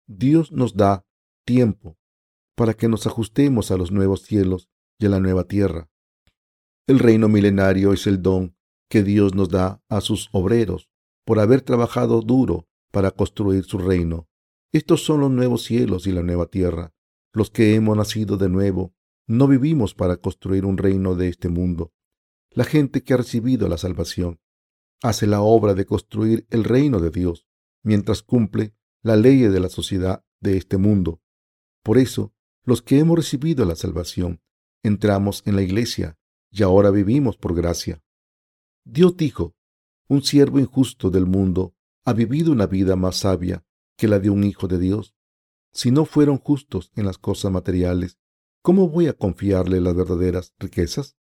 Dios 0.08 0.52
nos 0.52 0.76
da 0.76 1.06
tiempo 1.46 1.98
para 2.56 2.74
que 2.74 2.88
nos 2.88 3.08
ajustemos 3.08 3.72
a 3.72 3.78
los 3.78 3.92
nuevos 3.92 4.24
cielos 4.24 4.70
y 4.98 5.06
a 5.06 5.10
la 5.10 5.20
nueva 5.20 5.46
tierra. 5.46 5.90
El 6.88 7.00
reino 7.00 7.30
milenario 7.30 7.94
es 7.94 8.08
el 8.08 8.22
don 8.22 8.56
que 8.90 9.04
Dios 9.04 9.34
nos 9.34 9.50
da 9.50 9.82
a 9.90 10.02
sus 10.02 10.30
obreros 10.32 10.90
por 11.24 11.40
haber 11.40 11.62
trabajado 11.62 12.22
duro 12.22 12.68
para 12.92 13.12
construir 13.12 13.64
su 13.66 13.78
reino. 13.78 14.28
Estos 14.72 15.04
son 15.04 15.22
los 15.22 15.32
nuevos 15.32 15.64
cielos 15.64 16.08
y 16.08 16.12
la 16.12 16.22
nueva 16.22 16.48
tierra. 16.48 16.94
Los 17.34 17.50
que 17.50 17.76
hemos 17.76 17.96
nacido 17.96 18.38
de 18.38 18.50
nuevo 18.50 18.94
no 19.28 19.48
vivimos 19.48 19.94
para 19.94 20.18
construir 20.18 20.66
un 20.66 20.78
reino 20.78 21.16
de 21.16 21.30
este 21.30 21.50
mundo. 21.50 21.94
La 22.52 22.64
gente 22.64 23.04
que 23.04 23.14
ha 23.14 23.18
recibido 23.18 23.68
la 23.68 23.78
salvación 23.78 24.40
hace 25.02 25.28
la 25.28 25.42
obra 25.42 25.74
de 25.74 25.86
construir 25.86 26.48
el 26.50 26.64
reino 26.64 27.00
de 27.00 27.10
Dios 27.10 27.48
mientras 27.84 28.22
cumple 28.22 28.74
la 29.02 29.16
ley 29.16 29.42
de 29.42 29.60
la 29.60 29.70
sociedad 29.70 30.26
de 30.40 30.58
este 30.58 30.78
mundo. 30.78 31.22
Por 31.84 31.98
eso, 31.98 32.34
los 32.64 32.82
que 32.82 33.00
hemos 33.00 33.18
recibido 33.18 33.66
la 33.66 33.76
salvación 33.76 34.42
entramos 34.84 35.44
en 35.46 35.56
la 35.56 35.62
iglesia 35.62 36.18
y 36.50 36.64
ahora 36.64 36.90
vivimos 36.90 37.38
por 37.38 37.54
gracia. 37.54 38.04
Dios 38.84 39.18
dijo, 39.18 39.56
un 40.08 40.24
siervo 40.24 40.60
injusto 40.60 41.10
del 41.10 41.26
mundo 41.26 41.75
ha 42.06 42.14
vivido 42.14 42.52
una 42.52 42.68
vida 42.68 42.96
más 42.96 43.18
sabia 43.18 43.66
que 43.98 44.08
la 44.08 44.20
de 44.20 44.30
un 44.30 44.44
hijo 44.44 44.68
de 44.68 44.78
Dios. 44.78 45.16
Si 45.74 45.90
no 45.90 46.06
fueron 46.06 46.38
justos 46.38 46.92
en 46.96 47.06
las 47.06 47.18
cosas 47.18 47.52
materiales, 47.52 48.20
¿cómo 48.62 48.90
voy 48.90 49.08
a 49.08 49.14
confiarle 49.14 49.82
las 49.82 49.96
verdaderas 49.96 50.54
riquezas? 50.60 51.18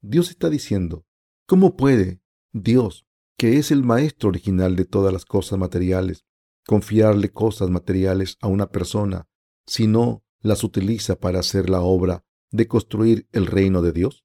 Dios 0.00 0.30
está 0.30 0.48
diciendo, 0.48 1.04
¿cómo 1.46 1.76
puede 1.76 2.22
Dios, 2.52 3.06
que 3.36 3.58
es 3.58 3.70
el 3.70 3.84
maestro 3.84 4.30
original 4.30 4.74
de 4.74 4.86
todas 4.86 5.12
las 5.12 5.26
cosas 5.26 5.58
materiales, 5.58 6.24
confiarle 6.66 7.30
cosas 7.30 7.68
materiales 7.68 8.38
a 8.40 8.48
una 8.48 8.70
persona 8.70 9.28
si 9.66 9.86
no 9.86 10.24
las 10.40 10.64
utiliza 10.64 11.20
para 11.20 11.40
hacer 11.40 11.68
la 11.68 11.82
obra 11.82 12.24
de 12.50 12.66
construir 12.66 13.28
el 13.32 13.46
reino 13.46 13.82
de 13.82 13.92
Dios? 13.92 14.24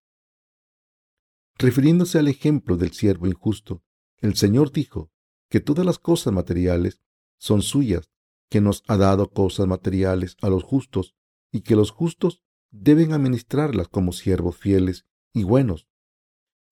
Refiriéndose 1.58 2.18
al 2.18 2.30
ejemplo 2.30 2.78
del 2.78 2.94
siervo 2.94 3.28
injusto, 3.28 3.84
el 4.20 4.36
Señor 4.36 4.72
dijo 4.72 5.12
que 5.50 5.60
todas 5.60 5.86
las 5.86 6.00
cosas 6.00 6.34
materiales 6.34 7.02
son 7.38 7.62
suyas, 7.62 8.10
que 8.50 8.62
nos 8.62 8.84
ha 8.88 8.98
dado 8.98 9.30
cosas 9.30 9.68
materiales 9.68 10.38
a 10.42 10.50
los 10.50 10.64
justos 10.64 11.16
y 11.52 11.62
que 11.62 11.76
los 11.76 11.92
justos 11.92 12.42
deben 12.72 13.14
administrarlas 13.14 13.88
como 13.88 14.14
siervos 14.14 14.58
fieles 14.58 15.06
y 15.34 15.44
buenos. 15.44 15.88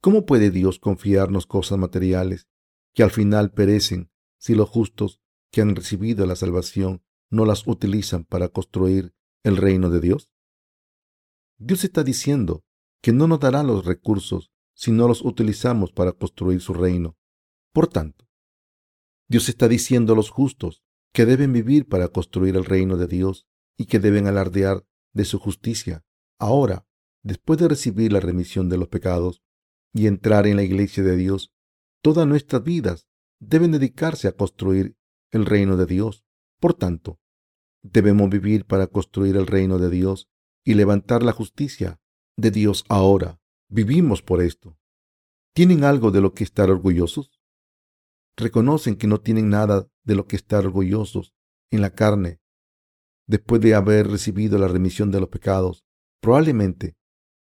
¿Cómo 0.02 0.26
puede 0.26 0.52
Dios 0.52 0.80
confiarnos 0.80 1.48
cosas 1.48 1.78
materiales 1.78 2.48
que 2.94 3.04
al 3.04 3.12
final 3.12 3.52
perecen 3.52 4.12
si 4.38 4.56
los 4.56 4.70
justos 4.70 5.20
que 5.52 5.62
han 5.62 5.76
recibido 5.76 6.26
la 6.26 6.36
salvación 6.36 7.04
no 7.30 7.46
las 7.46 7.66
utilizan 7.68 8.24
para 8.24 8.50
construir 8.50 9.14
el 9.44 9.58
reino 9.58 9.90
de 9.90 10.00
Dios? 10.00 10.30
Dios 11.58 11.84
está 11.84 12.04
diciendo 12.04 12.64
que 13.02 13.14
no 13.14 13.28
nos 13.28 13.40
dará 13.40 13.64
los 13.64 13.86
recursos 13.86 14.52
si 14.74 14.92
no 14.92 15.08
los 15.08 15.24
utilizamos 15.24 15.92
para 15.92 16.12
construir 16.12 16.60
su 16.60 16.74
reino. 16.74 17.18
Por 17.72 17.88
tanto, 17.88 18.25
Dios 19.28 19.50
está 19.50 19.68
diciendo 19.68 20.14
a 20.14 20.16
los 20.16 20.30
justos 20.30 20.84
que 21.14 21.26
deben 21.26 21.54
vivir 21.54 21.88
para 21.88 22.10
construir 22.10 22.56
el 22.56 22.66
reino 22.66 22.98
de 22.98 23.08
Dios 23.08 23.48
y 23.78 23.86
que 23.86 24.00
deben 24.00 24.28
alardear 24.28 24.86
de 25.14 25.26
su 25.26 25.40
justicia. 25.40 26.04
Ahora, 26.40 26.86
después 27.24 27.58
de 27.60 27.68
recibir 27.68 28.12
la 28.12 28.20
remisión 28.20 28.70
de 28.70 28.78
los 28.78 28.90
pecados 28.90 29.42
y 29.94 30.08
entrar 30.08 30.46
en 30.46 30.58
la 30.58 30.64
iglesia 30.64 31.04
de 31.04 31.16
Dios, 31.16 31.54
todas 32.02 32.28
nuestras 32.28 32.64
vidas 32.64 33.08
deben 33.40 33.72
dedicarse 33.72 34.28
a 34.28 34.34
construir 34.34 34.96
el 35.32 35.46
reino 35.46 35.78
de 35.78 35.86
Dios. 35.86 36.26
Por 36.60 36.74
tanto, 36.74 37.20
debemos 37.82 38.30
vivir 38.30 38.66
para 38.66 38.88
construir 38.88 39.38
el 39.38 39.48
reino 39.48 39.80
de 39.80 39.90
Dios 39.90 40.30
y 40.64 40.74
levantar 40.74 41.24
la 41.24 41.32
justicia 41.32 42.00
de 42.38 42.52
Dios 42.52 42.84
ahora. 42.90 43.40
Vivimos 43.70 44.22
por 44.22 44.42
esto. 44.42 44.78
¿Tienen 45.54 45.84
algo 45.84 46.12
de 46.12 46.22
lo 46.22 46.34
que 46.34 46.44
estar 46.44 46.70
orgullosos? 46.70 47.35
Reconocen 48.38 48.96
que 48.96 49.08
no 49.08 49.22
tienen 49.22 49.50
nada 49.50 49.88
de 50.04 50.16
lo 50.16 50.28
que 50.28 50.36
estar 50.36 50.66
orgullosos 50.66 51.34
en 51.72 51.82
la 51.82 51.92
carne 51.92 52.40
después 53.28 53.62
de 53.62 53.76
haber 53.76 54.08
recibido 54.08 54.58
la 54.58 54.68
remisión 54.68 55.12
de 55.12 55.20
los 55.20 55.30
pecados. 55.30 55.86
Probablemente 56.22 56.96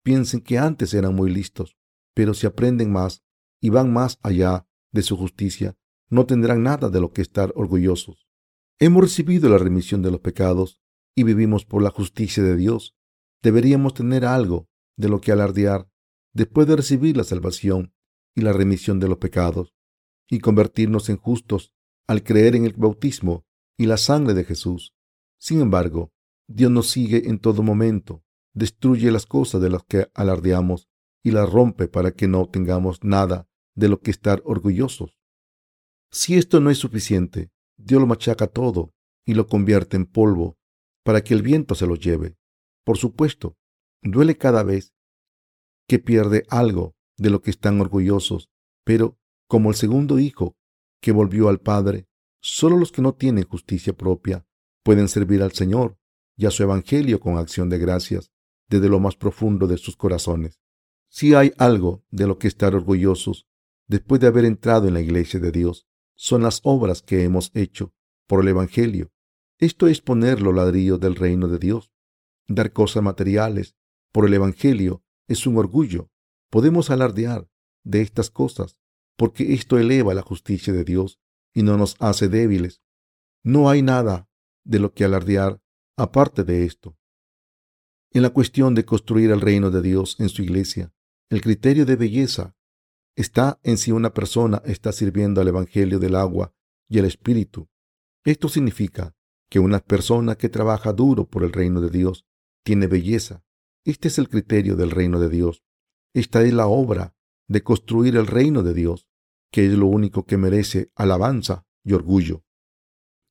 piensen 0.04 0.42
que 0.42 0.58
antes 0.58 0.94
eran 0.94 1.16
muy 1.16 1.32
listos, 1.32 1.78
pero 2.14 2.34
si 2.34 2.48
aprenden 2.48 2.92
más 2.92 3.24
y 3.62 3.70
van 3.70 3.92
más 3.92 4.20
allá 4.22 4.68
de 4.92 5.02
su 5.02 5.18
justicia, 5.18 5.76
no 6.10 6.26
tendrán 6.26 6.64
nada 6.64 6.90
de 6.90 7.02
lo 7.02 7.12
que 7.12 7.22
estar 7.22 7.52
orgullosos. 7.56 8.28
Hemos 8.80 9.04
recibido 9.04 9.50
la 9.50 9.58
remisión 9.58 10.02
de 10.02 10.12
los 10.12 10.20
pecados 10.20 10.82
y 11.16 11.24
vivimos 11.24 11.66
por 11.66 11.82
la 11.82 11.90
justicia 11.90 12.44
de 12.44 12.56
Dios. 12.56 12.96
Deberíamos 13.42 13.94
tener 13.94 14.26
algo 14.26 14.68
de 14.98 15.10
lo 15.10 15.22
que 15.22 15.32
alardear 15.32 15.88
después 16.34 16.68
de 16.68 16.76
recibir 16.76 17.18
la 17.18 17.24
salvación 17.24 17.94
y 18.36 18.42
la 18.42 18.54
remisión 18.54 19.00
de 19.00 19.08
los 19.08 19.18
pecados, 19.20 19.74
y 20.30 20.40
convertirnos 20.40 21.10
en 21.10 21.18
justos 21.18 21.74
al 22.08 22.24
creer 22.24 22.56
en 22.56 22.66
el 22.66 22.74
bautismo 22.74 23.46
y 23.78 23.86
la 23.86 23.98
sangre 23.98 24.34
de 24.34 24.44
Jesús. 24.44 24.94
Sin 25.38 25.62
embargo, 25.62 26.12
Dios 26.48 26.72
nos 26.72 26.90
sigue 26.90 27.30
en 27.30 27.40
todo 27.40 27.64
momento, 27.64 28.24
destruye 28.54 29.12
las 29.12 29.26
cosas 29.26 29.62
de 29.62 29.70
las 29.70 29.84
que 29.84 30.10
alardeamos 30.14 30.88
y 31.24 31.32
las 31.32 31.50
rompe 31.50 31.88
para 31.88 32.12
que 32.12 32.28
no 32.28 32.48
tengamos 32.48 33.04
nada 33.04 33.48
de 33.76 33.88
lo 33.88 34.02
que 34.02 34.12
estar 34.12 34.42
orgullosos. 34.46 35.20
Si 36.12 36.36
esto 36.36 36.60
no 36.60 36.70
es 36.70 36.78
suficiente, 36.78 37.52
Dios 37.78 38.00
lo 38.00 38.08
machaca 38.08 38.48
todo 38.48 38.94
y 39.26 39.34
lo 39.34 39.48
convierte 39.48 39.98
en 39.98 40.06
polvo 40.06 40.58
para 41.04 41.24
que 41.24 41.34
el 41.34 41.42
viento 41.42 41.76
se 41.76 41.88
lo 41.88 41.96
lleve. 41.96 42.38
Por 42.84 42.98
supuesto, 42.98 43.58
duele 44.02 44.38
cada 44.38 44.64
vez 44.64 44.94
que 45.88 46.00
pierde 46.00 46.46
algo 46.50 46.96
de 47.18 47.30
lo 47.30 47.42
que 47.42 47.50
están 47.52 47.80
orgullosos, 47.82 48.50
pero 48.84 49.18
como 49.54 49.70
el 49.70 49.76
segundo 49.76 50.18
hijo 50.18 50.58
que 51.00 51.12
volvió 51.12 51.48
al 51.48 51.60
Padre, 51.60 52.08
solo 52.42 52.76
los 52.76 52.92
que 52.92 53.04
no 53.04 53.14
tienen 53.14 53.44
justicia 53.44 53.94
propia 53.94 54.48
pueden 54.82 55.08
servir 55.08 55.44
al 55.44 55.52
Señor 55.52 56.00
y 56.36 56.48
a 56.48 56.50
su 56.50 56.64
Evangelio 56.64 57.20
con 57.20 57.38
acción 57.38 57.70
de 57.70 57.78
gracias 57.78 58.32
desde 58.68 58.90
lo 58.90 59.00
más 59.00 59.16
profundo 59.16 59.68
de 59.68 59.78
sus 59.78 59.96
corazones. 59.96 60.60
Si 61.08 61.36
hay 61.36 61.54
algo 61.60 62.04
de 62.10 62.26
lo 62.26 62.40
que 62.40 62.48
estar 62.48 62.74
orgullosos 62.74 63.48
después 63.88 64.20
de 64.20 64.26
haber 64.26 64.46
entrado 64.46 64.88
en 64.88 64.96
la 64.96 65.02
iglesia 65.02 65.40
de 65.40 65.52
Dios, 65.52 65.86
son 66.16 66.42
las 66.42 66.60
obras 66.64 67.04
que 67.04 67.24
hemos 67.24 67.52
hecho 67.54 67.94
por 68.26 68.42
el 68.42 68.48
Evangelio. 68.48 69.12
Esto 69.60 69.86
es 69.86 70.02
poner 70.02 70.42
los 70.42 70.56
ladrillos 70.56 71.00
del 71.00 71.16
reino 71.16 71.48
de 71.48 71.60
Dios. 71.60 71.92
Dar 72.48 72.74
cosas 72.74 73.04
materiales 73.04 73.76
por 74.12 74.26
el 74.26 74.34
Evangelio 74.34 75.04
es 75.28 75.46
un 75.46 75.58
orgullo. 75.58 76.10
Podemos 76.50 76.90
alardear 76.90 77.48
de 77.84 78.02
estas 78.02 78.32
cosas 78.32 78.80
porque 79.18 79.54
esto 79.54 79.78
eleva 79.78 80.14
la 80.14 80.22
justicia 80.22 80.74
de 80.74 80.84
Dios 80.84 81.20
y 81.54 81.64
no 81.64 81.78
nos 81.78 81.96
hace 82.00 82.30
débiles. 82.30 82.82
No 83.44 83.70
hay 83.70 83.82
nada 83.82 84.30
de 84.64 84.80
lo 84.80 84.94
que 84.94 85.04
alardear 85.04 85.62
aparte 85.98 86.44
de 86.44 86.66
esto. 86.66 86.98
En 88.12 88.22
la 88.22 88.30
cuestión 88.30 88.76
de 88.76 88.86
construir 88.86 89.32
el 89.32 89.42
reino 89.42 89.72
de 89.72 89.82
Dios 89.82 90.16
en 90.20 90.30
su 90.30 90.42
iglesia, 90.42 90.94
el 91.30 91.42
criterio 91.42 91.86
de 91.86 91.96
belleza 91.96 92.56
está 93.16 93.60
en 93.64 93.78
si 93.78 93.92
una 93.92 94.14
persona 94.14 94.62
está 94.66 94.92
sirviendo 94.92 95.42
al 95.42 95.48
Evangelio 95.48 96.00
del 96.00 96.16
agua 96.16 96.54
y 96.88 97.00
el 97.00 97.06
Espíritu. 97.06 97.70
Esto 98.24 98.50
significa 98.50 99.16
que 99.50 99.60
una 99.60 99.80
persona 99.80 100.36
que 100.36 100.50
trabaja 100.50 100.94
duro 100.94 101.28
por 101.28 101.44
el 101.44 101.52
reino 101.52 101.82
de 101.82 101.90
Dios 101.90 102.26
tiene 102.64 102.88
belleza. 102.88 103.44
Este 103.86 104.08
es 104.08 104.18
el 104.18 104.30
criterio 104.30 104.76
del 104.76 104.92
reino 104.92 105.20
de 105.20 105.30
Dios. 105.30 105.64
Esta 106.14 106.42
es 106.44 106.54
la 106.54 106.68
obra 106.68 107.16
de 107.48 107.64
construir 107.64 108.16
el 108.16 108.28
reino 108.28 108.64
de 108.64 108.74
Dios, 108.74 109.08
que 109.52 109.66
es 109.66 109.74
lo 109.74 109.88
único 109.88 110.26
que 110.26 110.38
merece 110.38 110.92
alabanza 110.96 111.66
y 111.84 111.94
orgullo. 111.94 112.44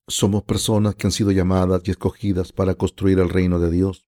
Somos 0.08 0.42
personas 0.44 0.94
que 0.94 1.06
han 1.06 1.12
sido 1.12 1.30
llamadas 1.30 1.82
y 1.84 1.90
escogidas 1.90 2.52
para 2.52 2.74
construir 2.74 3.18
el 3.18 3.28
reino 3.28 3.58
de 3.58 3.70
Dios. 3.70 4.06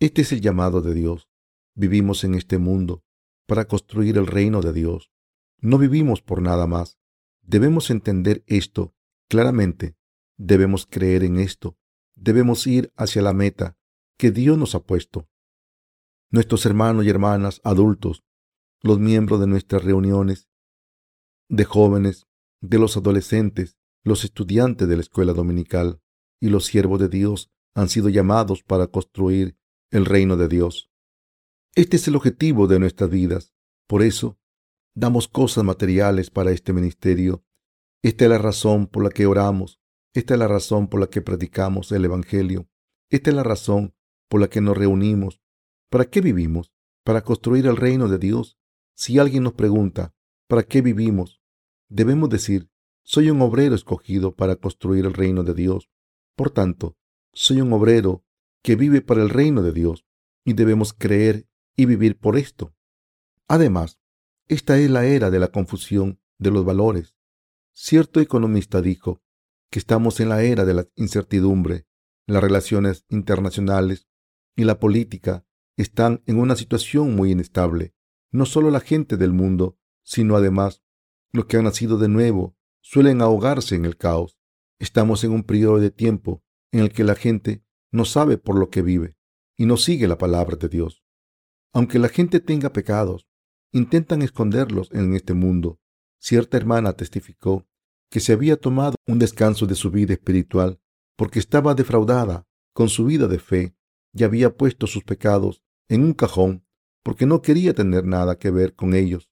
Este 0.00 0.22
es 0.22 0.32
el 0.32 0.40
llamado 0.40 0.80
de 0.80 0.94
Dios. 0.94 1.28
Vivimos 1.74 2.24
en 2.24 2.34
este 2.34 2.58
mundo 2.58 3.04
para 3.46 3.66
construir 3.66 4.16
el 4.16 4.26
reino 4.26 4.60
de 4.62 4.72
Dios. 4.72 5.10
No 5.58 5.78
vivimos 5.78 6.22
por 6.22 6.40
nada 6.40 6.66
más. 6.66 6.98
Debemos 7.42 7.90
entender 7.90 8.44
esto 8.46 8.94
claramente. 9.28 9.96
Debemos 10.36 10.86
creer 10.86 11.24
en 11.24 11.38
esto. 11.38 11.76
Debemos 12.14 12.66
ir 12.66 12.92
hacia 12.96 13.22
la 13.22 13.32
meta 13.32 13.76
que 14.16 14.30
Dios 14.30 14.56
nos 14.56 14.74
ha 14.74 14.80
puesto. 14.80 15.28
Nuestros 16.30 16.64
hermanos 16.64 17.04
y 17.04 17.08
hermanas 17.08 17.60
adultos, 17.64 18.24
los 18.82 18.98
miembros 18.98 19.40
de 19.40 19.46
nuestras 19.46 19.84
reuniones, 19.84 20.48
de 21.48 21.64
jóvenes, 21.64 22.26
de 22.60 22.78
los 22.78 22.96
adolescentes, 22.96 23.76
los 24.04 24.24
estudiantes 24.24 24.88
de 24.88 24.96
la 24.96 25.02
escuela 25.02 25.32
dominical 25.32 26.00
y 26.40 26.48
los 26.48 26.64
siervos 26.64 27.00
de 27.00 27.08
Dios 27.08 27.50
han 27.74 27.88
sido 27.88 28.08
llamados 28.08 28.62
para 28.62 28.86
construir 28.86 29.56
el 29.90 30.06
reino 30.06 30.36
de 30.36 30.48
Dios. 30.48 30.90
Este 31.74 31.96
es 31.96 32.08
el 32.08 32.16
objetivo 32.16 32.66
de 32.66 32.78
nuestras 32.78 33.10
vidas. 33.10 33.52
Por 33.86 34.02
eso, 34.02 34.38
damos 34.94 35.28
cosas 35.28 35.64
materiales 35.64 36.30
para 36.30 36.50
este 36.50 36.72
ministerio. 36.72 37.44
Esta 38.02 38.24
es 38.24 38.30
la 38.30 38.38
razón 38.38 38.86
por 38.86 39.04
la 39.04 39.10
que 39.10 39.26
oramos. 39.26 39.80
Esta 40.14 40.34
es 40.34 40.40
la 40.40 40.48
razón 40.48 40.88
por 40.88 41.00
la 41.00 41.08
que 41.08 41.22
predicamos 41.22 41.92
el 41.92 42.04
Evangelio. 42.04 42.68
Esta 43.10 43.30
es 43.30 43.36
la 43.36 43.42
razón 43.42 43.94
por 44.28 44.40
la 44.40 44.48
que 44.48 44.60
nos 44.60 44.76
reunimos. 44.76 45.40
¿Para 45.90 46.06
qué 46.06 46.20
vivimos? 46.20 46.72
Para 47.04 47.22
construir 47.22 47.66
el 47.66 47.76
reino 47.76 48.08
de 48.08 48.18
Dios. 48.18 48.59
Si 48.94 49.18
alguien 49.18 49.42
nos 49.42 49.54
pregunta, 49.54 50.14
¿para 50.46 50.62
qué 50.62 50.82
vivimos? 50.82 51.40
Debemos 51.88 52.28
decir, 52.28 52.70
soy 53.02 53.30
un 53.30 53.40
obrero 53.42 53.74
escogido 53.74 54.36
para 54.36 54.56
construir 54.56 55.04
el 55.06 55.14
reino 55.14 55.42
de 55.42 55.54
Dios. 55.54 55.90
Por 56.36 56.50
tanto, 56.50 56.96
soy 57.32 57.60
un 57.60 57.72
obrero 57.72 58.24
que 58.62 58.76
vive 58.76 59.00
para 59.00 59.22
el 59.22 59.30
reino 59.30 59.62
de 59.62 59.72
Dios 59.72 60.04
y 60.44 60.52
debemos 60.52 60.92
creer 60.92 61.48
y 61.76 61.86
vivir 61.86 62.18
por 62.18 62.36
esto. 62.36 62.74
Además, 63.48 63.98
esta 64.48 64.78
es 64.78 64.90
la 64.90 65.06
era 65.06 65.30
de 65.30 65.38
la 65.38 65.48
confusión 65.48 66.20
de 66.38 66.50
los 66.50 66.64
valores. 66.64 67.14
Cierto 67.72 68.20
economista 68.20 68.82
dijo 68.82 69.22
que 69.70 69.78
estamos 69.78 70.20
en 70.20 70.28
la 70.28 70.42
era 70.42 70.64
de 70.64 70.74
la 70.74 70.88
incertidumbre. 70.96 71.86
Las 72.26 72.42
relaciones 72.42 73.04
internacionales 73.08 74.08
y 74.56 74.64
la 74.64 74.78
política 74.78 75.44
están 75.76 76.22
en 76.26 76.38
una 76.38 76.56
situación 76.56 77.14
muy 77.14 77.32
inestable. 77.32 77.94
No 78.32 78.46
solo 78.46 78.70
la 78.70 78.80
gente 78.80 79.16
del 79.16 79.32
mundo, 79.32 79.76
sino 80.02 80.36
además 80.36 80.82
los 81.32 81.46
que 81.46 81.56
han 81.56 81.64
nacido 81.64 81.98
de 81.98 82.08
nuevo 82.08 82.56
suelen 82.80 83.20
ahogarse 83.22 83.74
en 83.74 83.84
el 83.84 83.96
caos. 83.96 84.38
Estamos 84.78 85.24
en 85.24 85.32
un 85.32 85.42
periodo 85.42 85.78
de 85.78 85.90
tiempo 85.90 86.42
en 86.72 86.80
el 86.80 86.92
que 86.92 87.04
la 87.04 87.14
gente 87.14 87.64
no 87.90 88.04
sabe 88.04 88.38
por 88.38 88.58
lo 88.58 88.70
que 88.70 88.82
vive 88.82 89.16
y 89.56 89.66
no 89.66 89.76
sigue 89.76 90.08
la 90.08 90.18
palabra 90.18 90.56
de 90.56 90.68
Dios. 90.68 91.04
Aunque 91.72 91.98
la 91.98 92.08
gente 92.08 92.40
tenga 92.40 92.72
pecados, 92.72 93.28
intentan 93.72 94.22
esconderlos 94.22 94.90
en 94.92 95.14
este 95.14 95.34
mundo. 95.34 95.80
Cierta 96.18 96.56
hermana 96.56 96.94
testificó 96.94 97.66
que 98.10 98.20
se 98.20 98.32
había 98.32 98.56
tomado 98.56 98.96
un 99.06 99.18
descanso 99.18 99.66
de 99.66 99.74
su 99.74 99.90
vida 99.90 100.12
espiritual 100.14 100.80
porque 101.16 101.38
estaba 101.38 101.74
defraudada 101.74 102.46
con 102.72 102.88
su 102.88 103.04
vida 103.04 103.28
de 103.28 103.38
fe 103.38 103.76
y 104.12 104.24
había 104.24 104.56
puesto 104.56 104.86
sus 104.86 105.04
pecados 105.04 105.62
en 105.88 106.02
un 106.02 106.14
cajón 106.14 106.64
porque 107.02 107.26
no 107.26 107.42
quería 107.42 107.74
tener 107.74 108.06
nada 108.06 108.38
que 108.38 108.50
ver 108.50 108.74
con 108.74 108.94
ellos. 108.94 109.30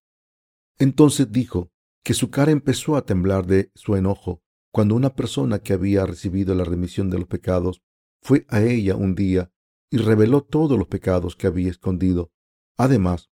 Entonces 0.78 1.31
dijo 1.31 1.70
que 2.02 2.14
su 2.14 2.31
cara 2.31 2.52
empezó 2.52 2.96
a 2.96 3.04
temblar 3.04 3.46
de 3.46 3.70
su 3.74 3.96
enojo 3.96 4.42
cuando 4.70 4.94
una 4.94 5.14
persona 5.14 5.59
que 5.59 5.72
había 5.72 6.07
recibido 6.07 6.54
la 6.54 6.64
remisión 6.64 7.11
de 7.11 7.18
los 7.18 7.28
pecados 7.28 7.83
fue 8.22 8.46
a 8.48 8.62
ella 8.62 8.96
un 8.96 9.14
día 9.14 9.50
y 9.90 9.98
reveló 9.98 10.42
todos 10.42 10.78
los 10.78 10.88
pecados 10.88 11.37
que 11.37 11.46
había 11.46 11.70
escondido. 11.70 12.33
Además, 12.76 13.31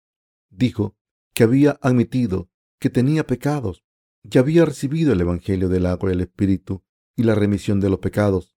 dijo 0.51 0.97
que 1.35 1.43
había 1.43 1.79
admitido 1.83 2.51
que 2.79 2.91
tenía 2.91 3.27
pecados, 3.27 3.85
que 4.31 4.39
había 4.39 4.65
recibido 4.65 5.13
el 5.13 5.21
Evangelio 5.21 5.69
del 5.69 5.87
agua 5.87 6.11
y 6.11 6.15
el 6.15 6.21
Espíritu 6.21 6.85
y 7.17 7.25
la 7.25 7.35
remisión 7.35 7.81
de 7.81 7.91
los 7.91 7.99
pecados. 7.99 8.57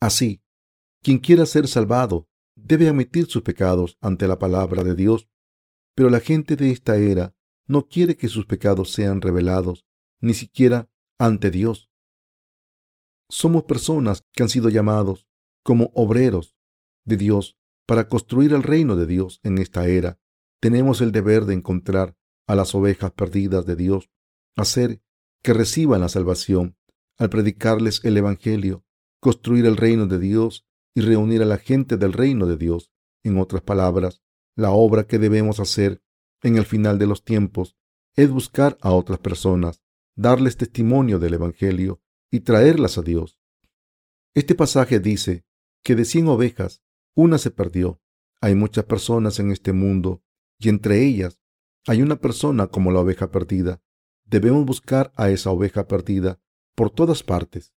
Así, 0.00 0.42
quien 1.02 1.18
quiera 1.18 1.46
ser 1.46 1.68
salvado 1.68 2.28
debe 2.56 2.88
admitir 2.88 3.26
sus 3.26 3.42
pecados 3.42 3.96
ante 4.00 4.26
la 4.26 4.38
palabra 4.38 4.82
de 4.82 4.94
Dios, 4.94 5.28
pero 5.94 6.10
la 6.10 6.20
gente 6.20 6.56
de 6.56 6.70
esta 6.70 6.96
era 6.96 7.34
no 7.66 7.86
quiere 7.86 8.16
que 8.16 8.28
sus 8.28 8.46
pecados 8.46 8.92
sean 8.92 9.20
revelados, 9.20 9.86
ni 10.20 10.34
siquiera 10.34 10.90
ante 11.18 11.50
Dios. 11.50 11.90
Somos 13.28 13.64
personas 13.64 14.24
que 14.32 14.42
han 14.42 14.48
sido 14.48 14.68
llamados 14.68 15.26
como 15.62 15.90
obreros 15.94 16.56
de 17.04 17.16
Dios 17.16 17.58
para 17.86 18.08
construir 18.08 18.52
el 18.52 18.62
reino 18.62 18.96
de 18.96 19.06
Dios 19.06 19.40
en 19.42 19.58
esta 19.58 19.86
era. 19.86 20.18
Tenemos 20.60 21.00
el 21.00 21.12
deber 21.12 21.44
de 21.44 21.54
encontrar 21.54 22.16
a 22.46 22.54
las 22.54 22.74
ovejas 22.74 23.12
perdidas 23.12 23.66
de 23.66 23.76
Dios, 23.76 24.10
hacer 24.56 25.02
que 25.42 25.52
reciban 25.52 26.00
la 26.00 26.08
salvación, 26.08 26.76
al 27.18 27.30
predicarles 27.30 28.04
el 28.04 28.16
Evangelio, 28.16 28.84
construir 29.20 29.66
el 29.66 29.76
reino 29.76 30.06
de 30.06 30.18
Dios 30.18 30.65
y 30.96 31.02
reunir 31.02 31.42
a 31.42 31.44
la 31.44 31.58
gente 31.58 31.98
del 31.98 32.14
reino 32.14 32.46
de 32.46 32.56
Dios. 32.56 32.90
En 33.22 33.38
otras 33.38 33.60
palabras, 33.60 34.22
la 34.56 34.70
obra 34.70 35.06
que 35.06 35.18
debemos 35.18 35.60
hacer 35.60 36.02
en 36.42 36.56
el 36.56 36.64
final 36.64 36.98
de 36.98 37.06
los 37.06 37.22
tiempos 37.22 37.76
es 38.14 38.30
buscar 38.30 38.78
a 38.80 38.92
otras 38.92 39.18
personas, 39.18 39.82
darles 40.14 40.56
testimonio 40.56 41.18
del 41.18 41.34
Evangelio 41.34 42.00
y 42.30 42.40
traerlas 42.40 42.96
a 42.96 43.02
Dios. 43.02 43.38
Este 44.32 44.54
pasaje 44.54 44.98
dice 44.98 45.44
que 45.84 45.96
de 45.96 46.06
cien 46.06 46.28
ovejas 46.28 46.82
una 47.14 47.36
se 47.36 47.50
perdió. 47.50 48.00
Hay 48.40 48.54
muchas 48.54 48.86
personas 48.86 49.38
en 49.38 49.50
este 49.50 49.74
mundo 49.74 50.22
y 50.58 50.70
entre 50.70 51.04
ellas 51.04 51.38
hay 51.86 52.00
una 52.00 52.16
persona 52.16 52.68
como 52.68 52.90
la 52.90 53.00
oveja 53.00 53.30
perdida. 53.30 53.82
Debemos 54.24 54.64
buscar 54.64 55.12
a 55.14 55.28
esa 55.28 55.50
oveja 55.50 55.86
perdida 55.86 56.40
por 56.74 56.88
todas 56.88 57.22
partes. 57.22 57.74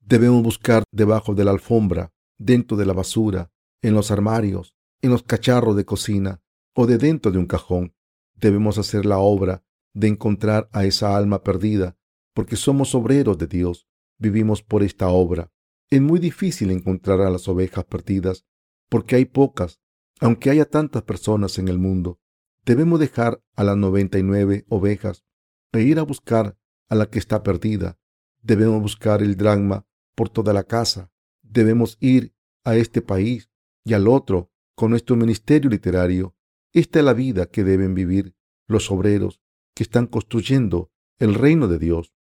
Debemos 0.00 0.42
buscar 0.42 0.82
debajo 0.90 1.34
de 1.36 1.44
la 1.44 1.52
alfombra, 1.52 2.12
dentro 2.40 2.76
de 2.76 2.86
la 2.86 2.94
basura, 2.94 3.52
en 3.82 3.94
los 3.94 4.10
armarios, 4.10 4.74
en 5.02 5.10
los 5.10 5.22
cacharros 5.22 5.76
de 5.76 5.84
cocina 5.84 6.42
o 6.74 6.86
de 6.86 6.98
dentro 6.98 7.30
de 7.30 7.38
un 7.38 7.46
cajón. 7.46 7.94
Debemos 8.34 8.78
hacer 8.78 9.04
la 9.04 9.18
obra 9.18 9.62
de 9.92 10.08
encontrar 10.08 10.68
a 10.72 10.84
esa 10.84 11.16
alma 11.16 11.42
perdida, 11.42 11.96
porque 12.34 12.56
somos 12.56 12.94
obreros 12.94 13.36
de 13.38 13.46
Dios. 13.46 13.86
Vivimos 14.18 14.62
por 14.62 14.82
esta 14.82 15.08
obra. 15.08 15.52
Es 15.90 16.00
muy 16.00 16.18
difícil 16.18 16.70
encontrar 16.70 17.20
a 17.20 17.30
las 17.30 17.46
ovejas 17.48 17.84
perdidas 17.84 18.46
porque 18.88 19.16
hay 19.16 19.26
pocas, 19.26 19.80
aunque 20.20 20.50
haya 20.50 20.64
tantas 20.64 21.02
personas 21.02 21.58
en 21.58 21.68
el 21.68 21.78
mundo. 21.78 22.20
Debemos 22.64 23.00
dejar 23.00 23.42
a 23.54 23.64
las 23.64 23.76
noventa 23.76 24.18
y 24.18 24.22
nueve 24.22 24.64
ovejas 24.68 25.24
e 25.72 25.82
ir 25.82 25.98
a 25.98 26.02
buscar 26.02 26.56
a 26.88 26.94
la 26.94 27.06
que 27.10 27.18
está 27.18 27.42
perdida. 27.42 27.98
Debemos 28.42 28.80
buscar 28.80 29.22
el 29.22 29.36
drama 29.36 29.86
por 30.14 30.28
toda 30.30 30.52
la 30.52 30.64
casa. 30.64 31.10
Debemos 31.50 31.98
ir 32.00 32.32
a 32.62 32.76
este 32.76 33.02
país 33.02 33.50
y 33.84 33.94
al 33.94 34.06
otro 34.06 34.52
con 34.76 34.90
nuestro 34.90 35.16
ministerio 35.16 35.68
literario. 35.68 36.36
Esta 36.72 37.00
es 37.00 37.04
la 37.04 37.12
vida 37.12 37.46
que 37.46 37.64
deben 37.64 37.92
vivir 37.92 38.36
los 38.68 38.88
obreros 38.92 39.40
que 39.74 39.82
están 39.82 40.06
construyendo 40.06 40.92
el 41.18 41.34
reino 41.34 41.66
de 41.66 41.80
Dios. 41.80 42.14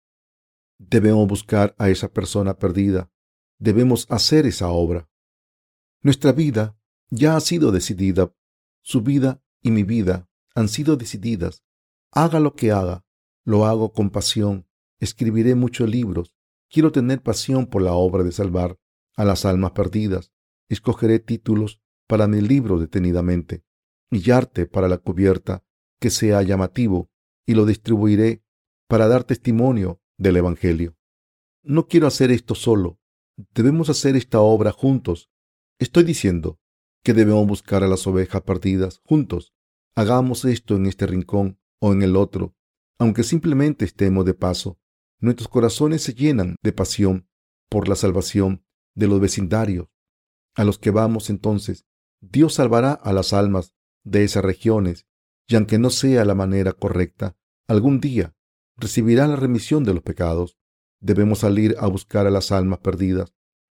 Debemos 0.80 1.28
buscar 1.28 1.76
a 1.78 1.90
esa 1.90 2.12
persona 2.12 2.58
perdida. 2.58 3.12
Debemos 3.60 4.08
hacer 4.10 4.48
esa 4.48 4.70
obra. 4.70 5.08
Nuestra 6.02 6.32
vida 6.32 6.76
ya 7.12 7.36
ha 7.36 7.40
sido 7.40 7.72
decidida. 7.72 8.34
Su 8.82 9.02
vida 9.02 9.44
y 9.62 9.70
mi 9.70 9.84
vida 9.84 10.28
han 10.56 10.70
sido 10.70 10.98
decididas. 10.98 11.64
Haga 12.12 12.40
lo 12.40 12.56
que 12.56 12.72
haga, 12.72 13.06
lo 13.44 13.68
hago 13.68 13.94
con 13.94 14.10
pasión. 14.10 14.68
Escribiré 14.98 15.54
muchos 15.54 15.88
libros. 15.88 16.34
Quiero 16.68 16.92
tener 16.92 17.22
pasión 17.22 17.68
por 17.68 17.84
la 17.84 17.94
obra 17.94 18.24
de 18.24 18.32
salvar 18.32 18.79
a 19.20 19.26
las 19.26 19.44
almas 19.44 19.72
perdidas. 19.72 20.32
Escogeré 20.70 21.20
títulos 21.20 21.82
para 22.08 22.26
mi 22.26 22.40
libro 22.40 22.80
detenidamente 22.80 23.66
y 24.10 24.32
arte 24.32 24.66
para 24.66 24.88
la 24.88 24.98
cubierta 24.98 25.66
que 26.00 26.10
sea 26.10 26.42
llamativo 26.42 27.12
y 27.46 27.54
lo 27.54 27.66
distribuiré 27.66 28.46
para 28.88 29.10
dar 29.10 29.26
testimonio 29.26 30.02
del 30.18 30.38
Evangelio. 30.38 30.96
No 31.64 31.88
quiero 31.88 32.08
hacer 32.08 32.32
esto 32.32 32.56
solo. 32.56 32.98
Debemos 33.54 33.90
hacer 33.90 34.16
esta 34.16 34.40
obra 34.40 34.72
juntos. 34.72 35.30
Estoy 35.80 36.06
diciendo 36.06 36.58
que 37.04 37.14
debemos 37.14 37.46
buscar 37.46 37.84
a 37.84 37.90
las 37.90 38.08
ovejas 38.08 38.44
perdidas 38.44 39.02
juntos. 39.04 39.54
Hagamos 39.96 40.46
esto 40.46 40.78
en 40.78 40.86
este 40.86 41.06
rincón 41.06 41.60
o 41.82 41.92
en 41.92 42.04
el 42.04 42.16
otro, 42.16 42.56
aunque 42.98 43.24
simplemente 43.24 43.84
estemos 43.84 44.24
de 44.24 44.34
paso. 44.34 44.80
Nuestros 45.20 45.50
corazones 45.50 46.04
se 46.04 46.14
llenan 46.14 46.56
de 46.64 46.72
pasión 46.72 47.28
por 47.68 47.90
la 47.90 47.98
salvación 47.98 48.64
de 49.00 49.08
los 49.08 49.22
vecindarios. 49.22 49.88
A 50.56 50.66
los 50.66 50.78
que 50.78 50.92
vamos 50.92 51.30
entonces, 51.30 51.86
Dios 52.20 52.56
salvará 52.56 52.92
a 52.92 53.14
las 53.14 53.32
almas 53.32 53.74
de 54.04 54.26
esas 54.26 54.44
regiones, 54.44 55.08
y 55.48 55.56
aunque 55.56 55.80
no 55.80 55.90
sea 55.90 56.26
la 56.26 56.36
manera 56.36 56.74
correcta, 56.74 57.38
algún 57.68 58.02
día 58.02 58.36
recibirá 58.76 59.26
la 59.26 59.38
remisión 59.38 59.86
de 59.86 59.94
los 59.94 60.04
pecados. 60.04 60.58
Debemos 61.00 61.40
salir 61.40 61.78
a 61.80 61.88
buscar 61.88 62.28
a 62.28 62.30
las 62.30 62.52
almas 62.52 62.80
perdidas. 62.80 63.34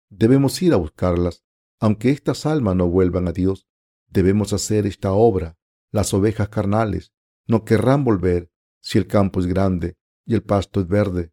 Debemos 0.09 0.61
ir 0.63 0.73
a 0.73 0.77
buscarlas, 0.77 1.45
aunque 1.79 2.11
estas 2.11 2.47
almas 2.47 2.77
no 2.77 2.89
vuelvan 2.89 3.29
a 3.29 3.33
Dios. 3.33 3.69
Debemos 4.09 4.55
hacer 4.55 4.87
esta 4.87 5.13
obra. 5.13 5.59
Las 5.93 6.15
ovejas 6.15 6.49
carnales 6.49 7.13
no 7.47 7.65
querrán 7.65 8.05
volver 8.05 8.51
si 8.81 8.97
el 8.97 9.07
campo 9.07 9.41
es 9.41 9.47
grande 9.47 9.99
y 10.25 10.35
el 10.35 10.43
pasto 10.43 10.81
es 10.81 10.89
verde. 10.89 11.33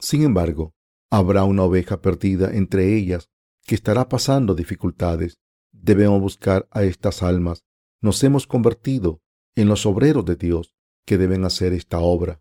Sin 0.00 0.22
embargo, 0.22 0.74
habrá 1.10 1.44
una 1.44 1.64
oveja 1.64 2.00
perdida 2.00 2.54
entre 2.54 2.96
ellas 2.96 3.30
que 3.66 3.74
estará 3.74 4.08
pasando 4.08 4.54
dificultades. 4.54 5.38
Debemos 5.72 6.20
buscar 6.20 6.68
a 6.70 6.84
estas 6.84 7.22
almas. 7.22 7.64
Nos 8.00 8.22
hemos 8.24 8.46
convertido 8.46 9.20
en 9.56 9.68
los 9.68 9.86
obreros 9.86 10.24
de 10.24 10.36
Dios 10.36 10.74
que 11.04 11.18
deben 11.18 11.44
hacer 11.44 11.72
esta 11.72 11.98
obra. 11.98 12.40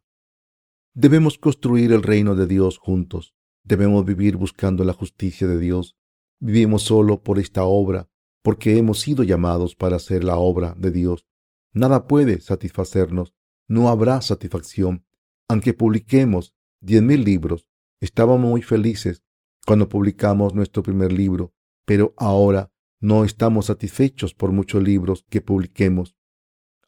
Debemos 0.93 1.37
construir 1.37 1.91
el 1.91 2.03
reino 2.03 2.35
de 2.35 2.47
Dios 2.47 2.77
juntos. 2.77 3.33
Debemos 3.63 4.05
vivir 4.05 4.37
buscando 4.37 4.83
la 4.83 4.93
justicia 4.93 5.47
de 5.47 5.59
Dios. 5.59 5.95
Vivimos 6.39 6.83
solo 6.83 7.21
por 7.21 7.39
esta 7.39 7.63
obra, 7.63 8.09
porque 8.41 8.77
hemos 8.77 8.99
sido 8.99 9.23
llamados 9.23 9.75
para 9.75 9.97
hacer 9.97 10.23
la 10.23 10.37
obra 10.37 10.75
de 10.77 10.91
Dios. 10.91 11.25
Nada 11.73 12.07
puede 12.07 12.41
satisfacernos. 12.41 13.33
No 13.67 13.89
habrá 13.89 14.21
satisfacción. 14.21 15.05
Aunque 15.47 15.73
publiquemos 15.73 16.53
diez 16.79 17.01
mil 17.01 17.23
libros, 17.23 17.68
estábamos 18.01 18.49
muy 18.49 18.61
felices 18.61 19.23
cuando 19.65 19.89
publicamos 19.89 20.53
nuestro 20.53 20.83
primer 20.83 21.11
libro, 21.11 21.53
pero 21.85 22.13
ahora 22.17 22.71
no 23.01 23.23
estamos 23.23 23.67
satisfechos 23.67 24.33
por 24.33 24.51
muchos 24.51 24.83
libros 24.83 25.25
que 25.29 25.41
publiquemos. 25.41 26.15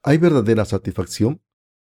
¿Hay 0.03 0.17
verdadera 0.17 0.65
satisfacción? 0.65 1.41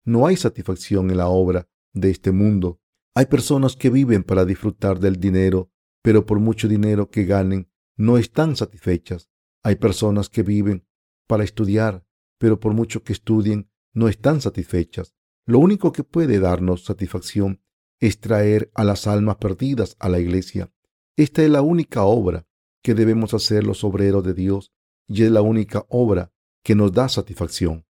No 0.05 0.27
hay 0.27 0.37
satisfacción 0.37 1.11
en 1.11 1.17
la 1.17 1.29
obra 1.29 1.69
de 1.93 2.11
este 2.11 2.33
mundo. 2.33 2.81
Hay 3.15 3.27
personas 3.27 3.77
que 3.77 3.91
viven 3.91 4.23
para 4.23 4.45
disfrutar 4.45 4.99
del 4.99 5.19
dinero, 5.19 5.71
pero 6.03 6.27
por 6.27 6.41
mucho 6.41 6.69
dinero 6.69 7.11
que 7.11 7.25
ganen, 7.25 7.71
no 7.97 8.19
están 8.19 8.57
satisfechas. 8.57 9.31
Hay 9.63 9.77
personas 9.77 10.29
que 10.29 10.43
viven 10.43 10.87
para 11.27 11.45
estudiar, 11.45 12.07
pero 12.39 12.61
por 12.61 12.75
mucho 12.75 13.03
que 13.03 13.13
estudien, 13.13 13.71
no 13.93 14.09
están 14.09 14.41
satisfechas. 14.41 15.15
Lo 15.47 15.59
único 15.59 15.93
que 15.93 16.05
puede 16.05 16.39
darnos 16.39 16.85
satisfacción 16.85 17.63
es 18.07 18.21
traer 18.21 18.71
a 18.75 18.85
las 18.85 19.07
almas 19.07 19.37
perdidas 19.37 19.97
a 19.99 20.11
la 20.11 20.19
iglesia. 20.19 20.71
Esta 21.17 21.43
es 21.43 21.49
la 21.49 21.62
única 21.62 22.03
obra 22.03 22.47
que 22.83 22.93
debemos 22.93 23.33
hacer 23.33 23.64
los 23.64 23.83
obreros 23.83 24.23
de 24.23 24.35
Dios 24.35 24.75
y 25.09 25.23
es 25.23 25.31
la 25.31 25.40
única 25.40 25.87
obra 25.88 26.31
que 26.62 26.75
nos 26.75 26.93
da 26.93 27.09
satisfacción. 27.09 27.87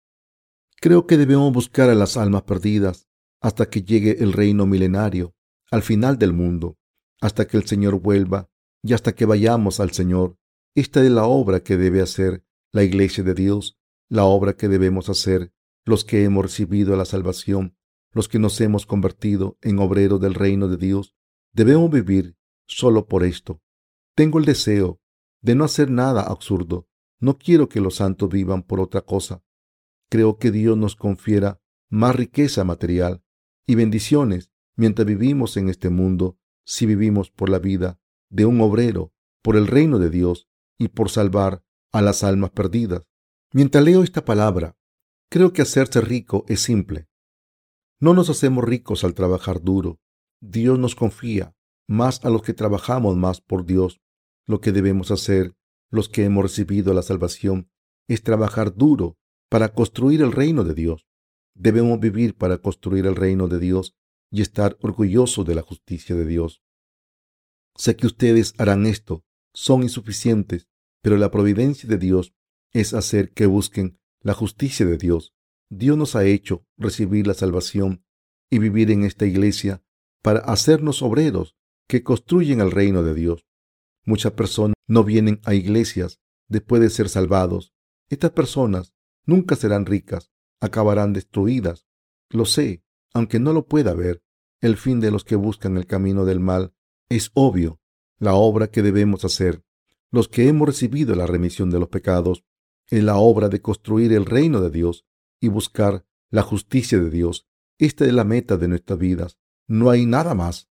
Creo 0.80 1.08
que 1.08 1.18
debemos 1.18 1.52
buscar 1.52 1.90
a 1.90 1.96
las 1.96 2.16
almas 2.16 2.44
perdidas 2.44 3.08
hasta 3.42 3.72
que 3.72 3.82
llegue 3.82 4.24
el 4.24 4.34
reino 4.34 4.68
milenario, 4.68 5.34
al 5.72 5.82
final 5.82 6.20
del 6.20 6.32
mundo, 6.32 6.78
hasta 7.20 7.48
que 7.48 7.58
el 7.58 7.66
Señor 7.66 8.00
vuelva 8.00 8.52
y 8.84 8.94
hasta 8.94 9.16
que 9.16 9.26
vayamos 9.26 9.80
al 9.80 9.94
Señor. 9.94 10.38
Esta 10.76 11.04
es 11.04 11.10
la 11.10 11.26
obra 11.26 11.64
que 11.64 11.76
debe 11.76 12.02
hacer 12.02 12.46
la 12.72 12.84
iglesia 12.84 13.24
de 13.24 13.34
Dios, 13.34 13.80
la 14.10 14.26
obra 14.26 14.54
que 14.54 14.68
debemos 14.68 15.10
hacer 15.10 15.52
los 15.86 16.06
que 16.06 16.24
hemos 16.24 16.44
recibido 16.44 16.96
la 16.96 17.06
salvación, 17.06 17.76
los 18.14 18.30
que 18.30 18.40
nos 18.40 18.60
hemos 18.62 18.86
convertido 18.86 19.58
en 19.62 19.80
obreros 19.80 20.22
del 20.22 20.36
reino 20.36 20.68
de 20.68 20.78
Dios. 20.78 21.16
Debemos 21.52 21.90
vivir 21.92 22.38
solo 22.68 23.08
por 23.08 23.24
esto. 23.24 23.62
Tengo 24.16 24.40
el 24.40 24.46
deseo 24.46 25.02
de 25.42 25.56
no 25.56 25.64
hacer 25.64 25.90
nada 25.90 26.22
absurdo. 26.22 26.88
No 27.20 27.38
quiero 27.38 27.68
que 27.70 27.82
los 27.82 27.96
santos 27.96 28.30
vivan 28.30 28.64
por 28.64 28.80
otra 28.80 29.02
cosa. 29.02 29.44
Creo 30.10 30.38
que 30.38 30.52
Dios 30.52 30.78
nos 30.78 30.96
confiera 30.96 31.60
más 31.90 32.16
riqueza 32.16 32.64
material 32.64 33.24
y 33.66 33.76
bendiciones 33.76 34.52
mientras 34.76 35.06
vivimos 35.06 35.58
en 35.58 35.70
este 35.70 35.90
mundo 35.90 36.38
si 36.66 36.86
vivimos 36.86 37.32
por 37.32 37.50
la 37.50 37.60
vida 37.60 38.00
de 38.30 38.46
un 38.46 38.62
obrero, 38.62 39.14
por 39.42 39.56
el 39.56 39.68
reino 39.68 40.00
de 40.00 40.10
Dios 40.10 40.48
y 40.78 40.90
por 40.90 41.10
salvar 41.10 41.64
a 41.92 42.02
las 42.02 42.24
almas 42.24 42.52
perdidas. 42.52 43.04
Mientras 43.52 43.84
leo 43.84 44.04
esta 44.04 44.26
palabra, 44.26 44.76
creo 45.30 45.54
que 45.54 45.62
hacerse 45.62 46.02
rico 46.02 46.46
es 46.48 46.62
simple. 46.62 47.08
No 48.04 48.14
nos 48.14 48.30
hacemos 48.30 48.66
ricos 48.66 49.06
al 49.06 49.14
trabajar 49.14 49.62
duro. 49.62 49.98
Dios 50.42 50.78
nos 50.78 50.94
confía 50.94 51.56
más 51.88 52.26
a 52.26 52.30
los 52.30 52.42
que 52.42 52.54
trabajamos 52.54 53.16
más 53.16 53.40
por 53.40 53.66
Dios. 53.66 54.02
Lo 54.46 54.60
que 54.60 54.74
debemos 54.74 55.10
hacer, 55.10 55.56
los 55.90 56.10
que 56.10 56.26
hemos 56.26 56.44
recibido 56.44 56.94
la 56.94 57.02
salvación, 57.02 57.70
es 58.10 58.22
trabajar 58.22 58.76
duro 58.76 59.18
para 59.50 59.70
construir 59.70 60.22
el 60.22 60.34
reino 60.34 60.66
de 60.66 60.74
Dios. 60.74 61.08
Debemos 61.56 61.98
vivir 62.02 62.36
para 62.36 62.58
construir 62.58 63.06
el 63.06 63.16
reino 63.16 63.48
de 63.48 63.60
Dios 63.60 63.96
y 64.30 64.42
estar 64.42 64.78
orgullosos 64.82 65.46
de 65.46 65.56
la 65.56 65.62
justicia 65.62 66.14
de 66.14 66.26
Dios. 66.26 66.62
Sé 67.74 67.96
que 67.96 68.08
ustedes 68.08 68.54
harán 68.58 68.86
esto, 68.86 69.24
son 69.54 69.82
insuficientes, 69.82 70.68
pero 71.02 71.16
la 71.16 71.32
providencia 71.32 71.88
de 71.88 72.00
Dios 72.00 72.34
es 72.74 72.94
hacer 72.94 73.32
que 73.32 73.46
busquen 73.46 73.98
la 74.20 74.34
justicia 74.34 74.86
de 74.86 74.98
Dios. 74.98 75.34
Dios 75.70 75.98
nos 75.98 76.16
ha 76.16 76.26
hecho 76.26 76.66
recibir 76.78 77.28
la 77.28 77.34
salvación 77.34 78.06
y 78.50 78.60
vivir 78.60 78.92
en 78.92 79.04
esta 79.04 79.26
iglesia 79.26 79.84
para 80.22 80.40
hacernos 80.40 81.02
obreros 81.02 81.56
que 81.88 82.04
construyen 82.04 82.62
el 82.62 82.72
reino 82.72 83.04
de 83.04 83.14
Dios. 83.14 83.46
Muchas 84.06 84.34
personas 84.34 84.76
no 84.88 85.04
vienen 85.04 85.40
a 85.44 85.54
iglesias 85.54 86.20
después 86.48 86.82
de 86.82 86.90
ser 86.90 87.10
salvados. 87.10 87.74
Estas 88.10 88.32
personas 88.32 88.94
nunca 89.26 89.56
serán 89.56 89.86
ricas 89.86 90.34
acabarán 90.64 91.12
destruidas. 91.12 91.86
Lo 92.30 92.46
sé, 92.46 92.84
aunque 93.14 93.40
no 93.40 93.52
lo 93.52 93.68
pueda 93.68 93.94
ver. 93.94 94.24
El 94.62 94.78
fin 94.78 95.02
de 95.02 95.12
los 95.12 95.26
que 95.26 95.36
buscan 95.36 95.76
el 95.76 95.86
camino 95.86 96.24
del 96.24 96.40
mal 96.40 96.74
es 97.10 97.32
obvio. 97.34 97.82
La 98.18 98.36
obra 98.36 98.68
que 98.68 98.82
debemos 98.82 99.26
hacer, 99.26 99.66
los 100.10 100.30
que 100.30 100.48
hemos 100.48 100.68
recibido 100.68 101.16
la 101.16 101.28
remisión 101.28 101.70
de 101.70 101.80
los 101.80 101.90
pecados, 101.90 102.46
es 102.88 103.04
la 103.04 103.18
obra 103.18 103.50
de 103.50 103.62
construir 103.62 104.14
el 104.14 104.26
reino 104.26 104.62
de 104.62 104.70
Dios 104.70 105.06
y 105.44 105.50
buscar 105.50 106.06
la 106.30 106.42
justicia 106.42 106.98
de 106.98 107.10
Dios. 107.10 107.50
Esta 107.78 108.06
es 108.06 108.14
la 108.14 108.24
meta 108.24 108.56
de 108.56 108.70
nuestras 108.70 108.98
vidas. 108.98 109.38
No 109.68 109.90
hay 109.90 110.06
nada 110.06 110.36
más. 110.36 110.70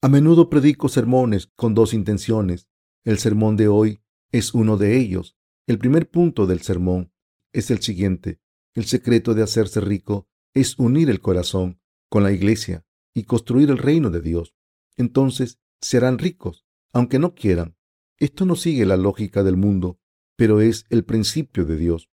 A 0.00 0.08
menudo 0.08 0.48
predico 0.48 0.88
sermones 0.88 1.48
con 1.56 1.74
dos 1.74 1.92
intenciones. 1.92 2.70
El 3.04 3.18
sermón 3.18 3.58
de 3.58 3.68
hoy 3.68 4.00
es 4.32 4.54
uno 4.54 4.78
de 4.78 4.96
ellos. 4.96 5.36
El 5.66 5.78
primer 5.78 6.08
punto 6.08 6.46
del 6.46 6.62
sermón 6.62 7.12
es 7.52 7.70
el 7.70 7.82
siguiente. 7.82 8.40
El 8.72 8.86
secreto 8.86 9.34
de 9.34 9.42
hacerse 9.42 9.82
rico 9.82 10.26
es 10.54 10.78
unir 10.78 11.10
el 11.10 11.20
corazón 11.20 11.82
con 12.08 12.22
la 12.22 12.32
iglesia 12.32 12.86
y 13.12 13.24
construir 13.24 13.68
el 13.68 13.76
reino 13.76 14.08
de 14.08 14.22
Dios. 14.22 14.54
Entonces 14.96 15.60
serán 15.82 16.16
ricos, 16.16 16.64
aunque 16.94 17.18
no 17.18 17.34
quieran. 17.34 17.76
Esto 18.16 18.46
no 18.46 18.56
sigue 18.56 18.86
la 18.86 18.96
lógica 18.96 19.42
del 19.42 19.58
mundo, 19.58 20.00
pero 20.36 20.62
es 20.62 20.86
el 20.88 21.04
principio 21.04 21.66
de 21.66 21.76
Dios. 21.76 22.09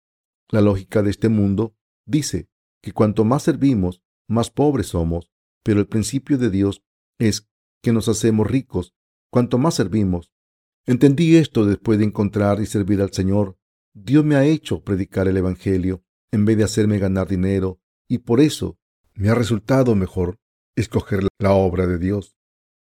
La 0.50 0.60
lógica 0.60 1.02
de 1.02 1.10
este 1.10 1.28
mundo 1.28 1.76
dice 2.06 2.48
que 2.82 2.92
cuanto 2.92 3.24
más 3.24 3.42
servimos, 3.42 4.02
más 4.28 4.50
pobres 4.50 4.88
somos, 4.88 5.30
pero 5.62 5.80
el 5.80 5.86
principio 5.86 6.38
de 6.38 6.50
Dios 6.50 6.82
es 7.18 7.48
que 7.82 7.92
nos 7.92 8.08
hacemos 8.08 8.46
ricos 8.46 8.94
cuanto 9.30 9.58
más 9.58 9.74
servimos. 9.74 10.32
Entendí 10.86 11.36
esto 11.36 11.66
después 11.66 11.98
de 11.98 12.06
encontrar 12.06 12.60
y 12.60 12.66
servir 12.66 13.02
al 13.02 13.12
Señor. 13.12 13.58
Dios 13.94 14.24
me 14.24 14.36
ha 14.36 14.46
hecho 14.46 14.82
predicar 14.82 15.28
el 15.28 15.36
Evangelio 15.36 16.02
en 16.30 16.44
vez 16.44 16.56
de 16.56 16.64
hacerme 16.64 16.98
ganar 16.98 17.28
dinero 17.28 17.80
y 18.08 18.18
por 18.18 18.40
eso 18.40 18.78
me 19.14 19.28
ha 19.28 19.34
resultado 19.34 19.94
mejor 19.94 20.40
escoger 20.76 21.26
la 21.38 21.52
obra 21.52 21.86
de 21.86 21.98
Dios. 21.98 22.36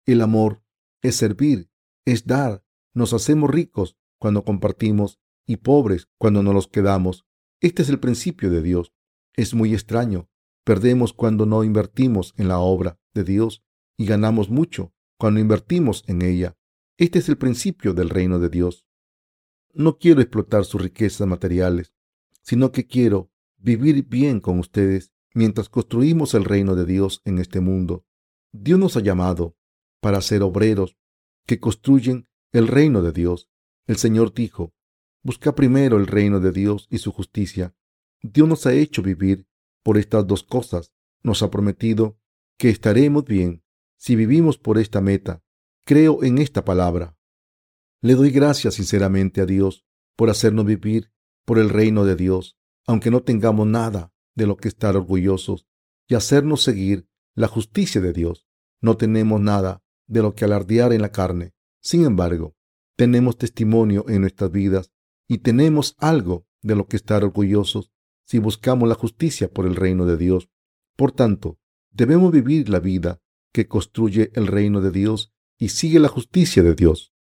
El 0.06 0.22
amor 0.22 0.62
es 1.02 1.16
servir, 1.16 1.70
es 2.06 2.28
dar. 2.28 2.64
Nos 2.94 3.14
hacemos 3.14 3.50
ricos 3.50 3.98
cuando 4.20 4.44
compartimos 4.44 5.20
y 5.48 5.58
pobres 5.58 6.08
cuando 6.18 6.44
no 6.44 6.54
los 6.54 6.68
quedamos. 6.68 7.26
Este 7.66 7.82
es 7.82 7.90
el 7.90 8.00
principio 8.00 8.52
de 8.52 8.62
Dios. 8.62 8.94
Es 9.34 9.56
muy 9.56 9.74
extraño. 9.74 10.30
Perdemos 10.64 11.14
cuando 11.14 11.48
no 11.48 11.64
invertimos 11.64 12.36
en 12.38 12.48
la 12.48 12.60
obra 12.60 13.00
de 13.16 13.24
Dios 13.24 13.64
y 13.98 14.06
ganamos 14.06 14.52
mucho 14.52 14.94
cuando 15.18 15.40
invertimos 15.40 16.04
en 16.06 16.22
ella. 16.22 16.56
Este 17.00 17.18
es 17.18 17.28
el 17.28 17.40
principio 17.40 17.96
del 17.96 18.12
reino 18.12 18.38
de 18.38 18.50
Dios. 18.50 18.86
No 19.74 19.98
quiero 19.98 20.22
explotar 20.22 20.64
sus 20.64 20.80
riquezas 20.80 21.28
materiales, 21.28 21.92
sino 22.44 22.72
que 22.72 22.86
quiero 22.86 23.32
vivir 23.58 24.06
bien 24.06 24.42
con 24.42 24.60
ustedes 24.60 25.12
mientras 25.34 25.68
construimos 25.68 26.36
el 26.36 26.46
reino 26.46 26.76
de 26.76 26.86
Dios 26.86 27.24
en 27.26 27.40
este 27.40 27.62
mundo. 27.62 28.06
Dios 28.52 28.78
nos 28.78 28.96
ha 28.96 29.00
llamado 29.00 29.58
para 30.02 30.22
ser 30.22 30.44
obreros 30.44 30.98
que 31.48 31.60
construyen 31.60 32.30
el 32.52 32.68
reino 32.68 33.02
de 33.02 33.12
Dios. 33.12 33.50
El 33.88 33.96
Señor 33.96 34.36
dijo, 34.36 34.76
busca 35.26 35.56
primero 35.56 35.98
el 35.98 36.06
reino 36.06 36.40
de 36.40 36.52
Dios 36.52 36.88
y 36.92 37.00
su 37.00 37.12
justicia. 37.12 37.76
Dios 38.22 38.48
nos 38.48 38.68
ha 38.68 38.74
hecho 38.74 39.02
vivir 39.02 39.48
por 39.84 39.98
estas 39.98 40.28
dos 40.28 40.44
cosas. 40.44 40.94
Nos 41.24 41.42
ha 41.42 41.50
prometido 41.50 42.20
que 42.60 42.70
estaremos 42.70 43.26
bien 43.26 43.64
si 43.98 44.16
vivimos 44.16 44.60
por 44.60 44.78
esta 44.78 45.02
meta. 45.02 45.42
Creo 45.84 46.24
en 46.24 46.38
esta 46.38 46.64
palabra. 46.64 47.18
Le 48.02 48.14
doy 48.14 48.30
gracias 48.30 48.76
sinceramente 48.76 49.42
a 49.42 49.48
Dios 49.48 49.84
por 50.16 50.30
hacernos 50.30 50.66
vivir 50.66 51.12
por 51.44 51.58
el 51.58 51.70
reino 51.70 52.06
de 52.06 52.16
Dios, 52.16 52.56
aunque 52.86 53.10
no 53.10 53.24
tengamos 53.24 53.66
nada 53.66 54.14
de 54.36 54.46
lo 54.46 54.58
que 54.58 54.68
estar 54.68 54.96
orgullosos 54.96 55.68
y 56.08 56.14
hacernos 56.14 56.62
seguir 56.62 57.08
la 57.34 57.48
justicia 57.48 58.00
de 58.00 58.14
Dios. 58.14 58.48
No 58.80 58.96
tenemos 58.96 59.42
nada 59.42 59.82
de 60.06 60.22
lo 60.22 60.36
que 60.36 60.46
alardear 60.46 60.94
en 60.94 61.02
la 61.02 61.12
carne. 61.12 61.56
Sin 61.82 62.06
embargo, 62.06 62.56
tenemos 62.96 63.40
testimonio 63.40 64.06
en 64.08 64.22
nuestras 64.22 64.52
vidas 64.52 64.92
y 65.28 65.40
tenemos 65.40 65.96
algo 65.98 66.46
de 66.62 66.76
lo 66.76 66.88
que 66.88 66.98
estar 66.98 67.24
orgullosos 67.24 67.92
si 68.26 68.40
buscamos 68.40 68.90
la 68.90 68.96
justicia 68.96 69.50
por 69.52 69.66
el 69.66 69.76
reino 69.76 70.06
de 70.06 70.18
Dios. 70.18 70.50
Por 70.96 71.12
tanto, 71.12 71.60
debemos 71.92 72.32
vivir 72.32 72.70
la 72.70 72.80
vida 72.80 73.22
que 73.54 73.68
construye 73.68 74.32
el 74.34 74.48
reino 74.48 74.82
de 74.82 74.92
Dios 74.92 75.32
y 75.58 75.70
sigue 75.70 76.00
la 76.00 76.10
justicia 76.10 76.64
de 76.64 76.76
Dios. 76.76 77.15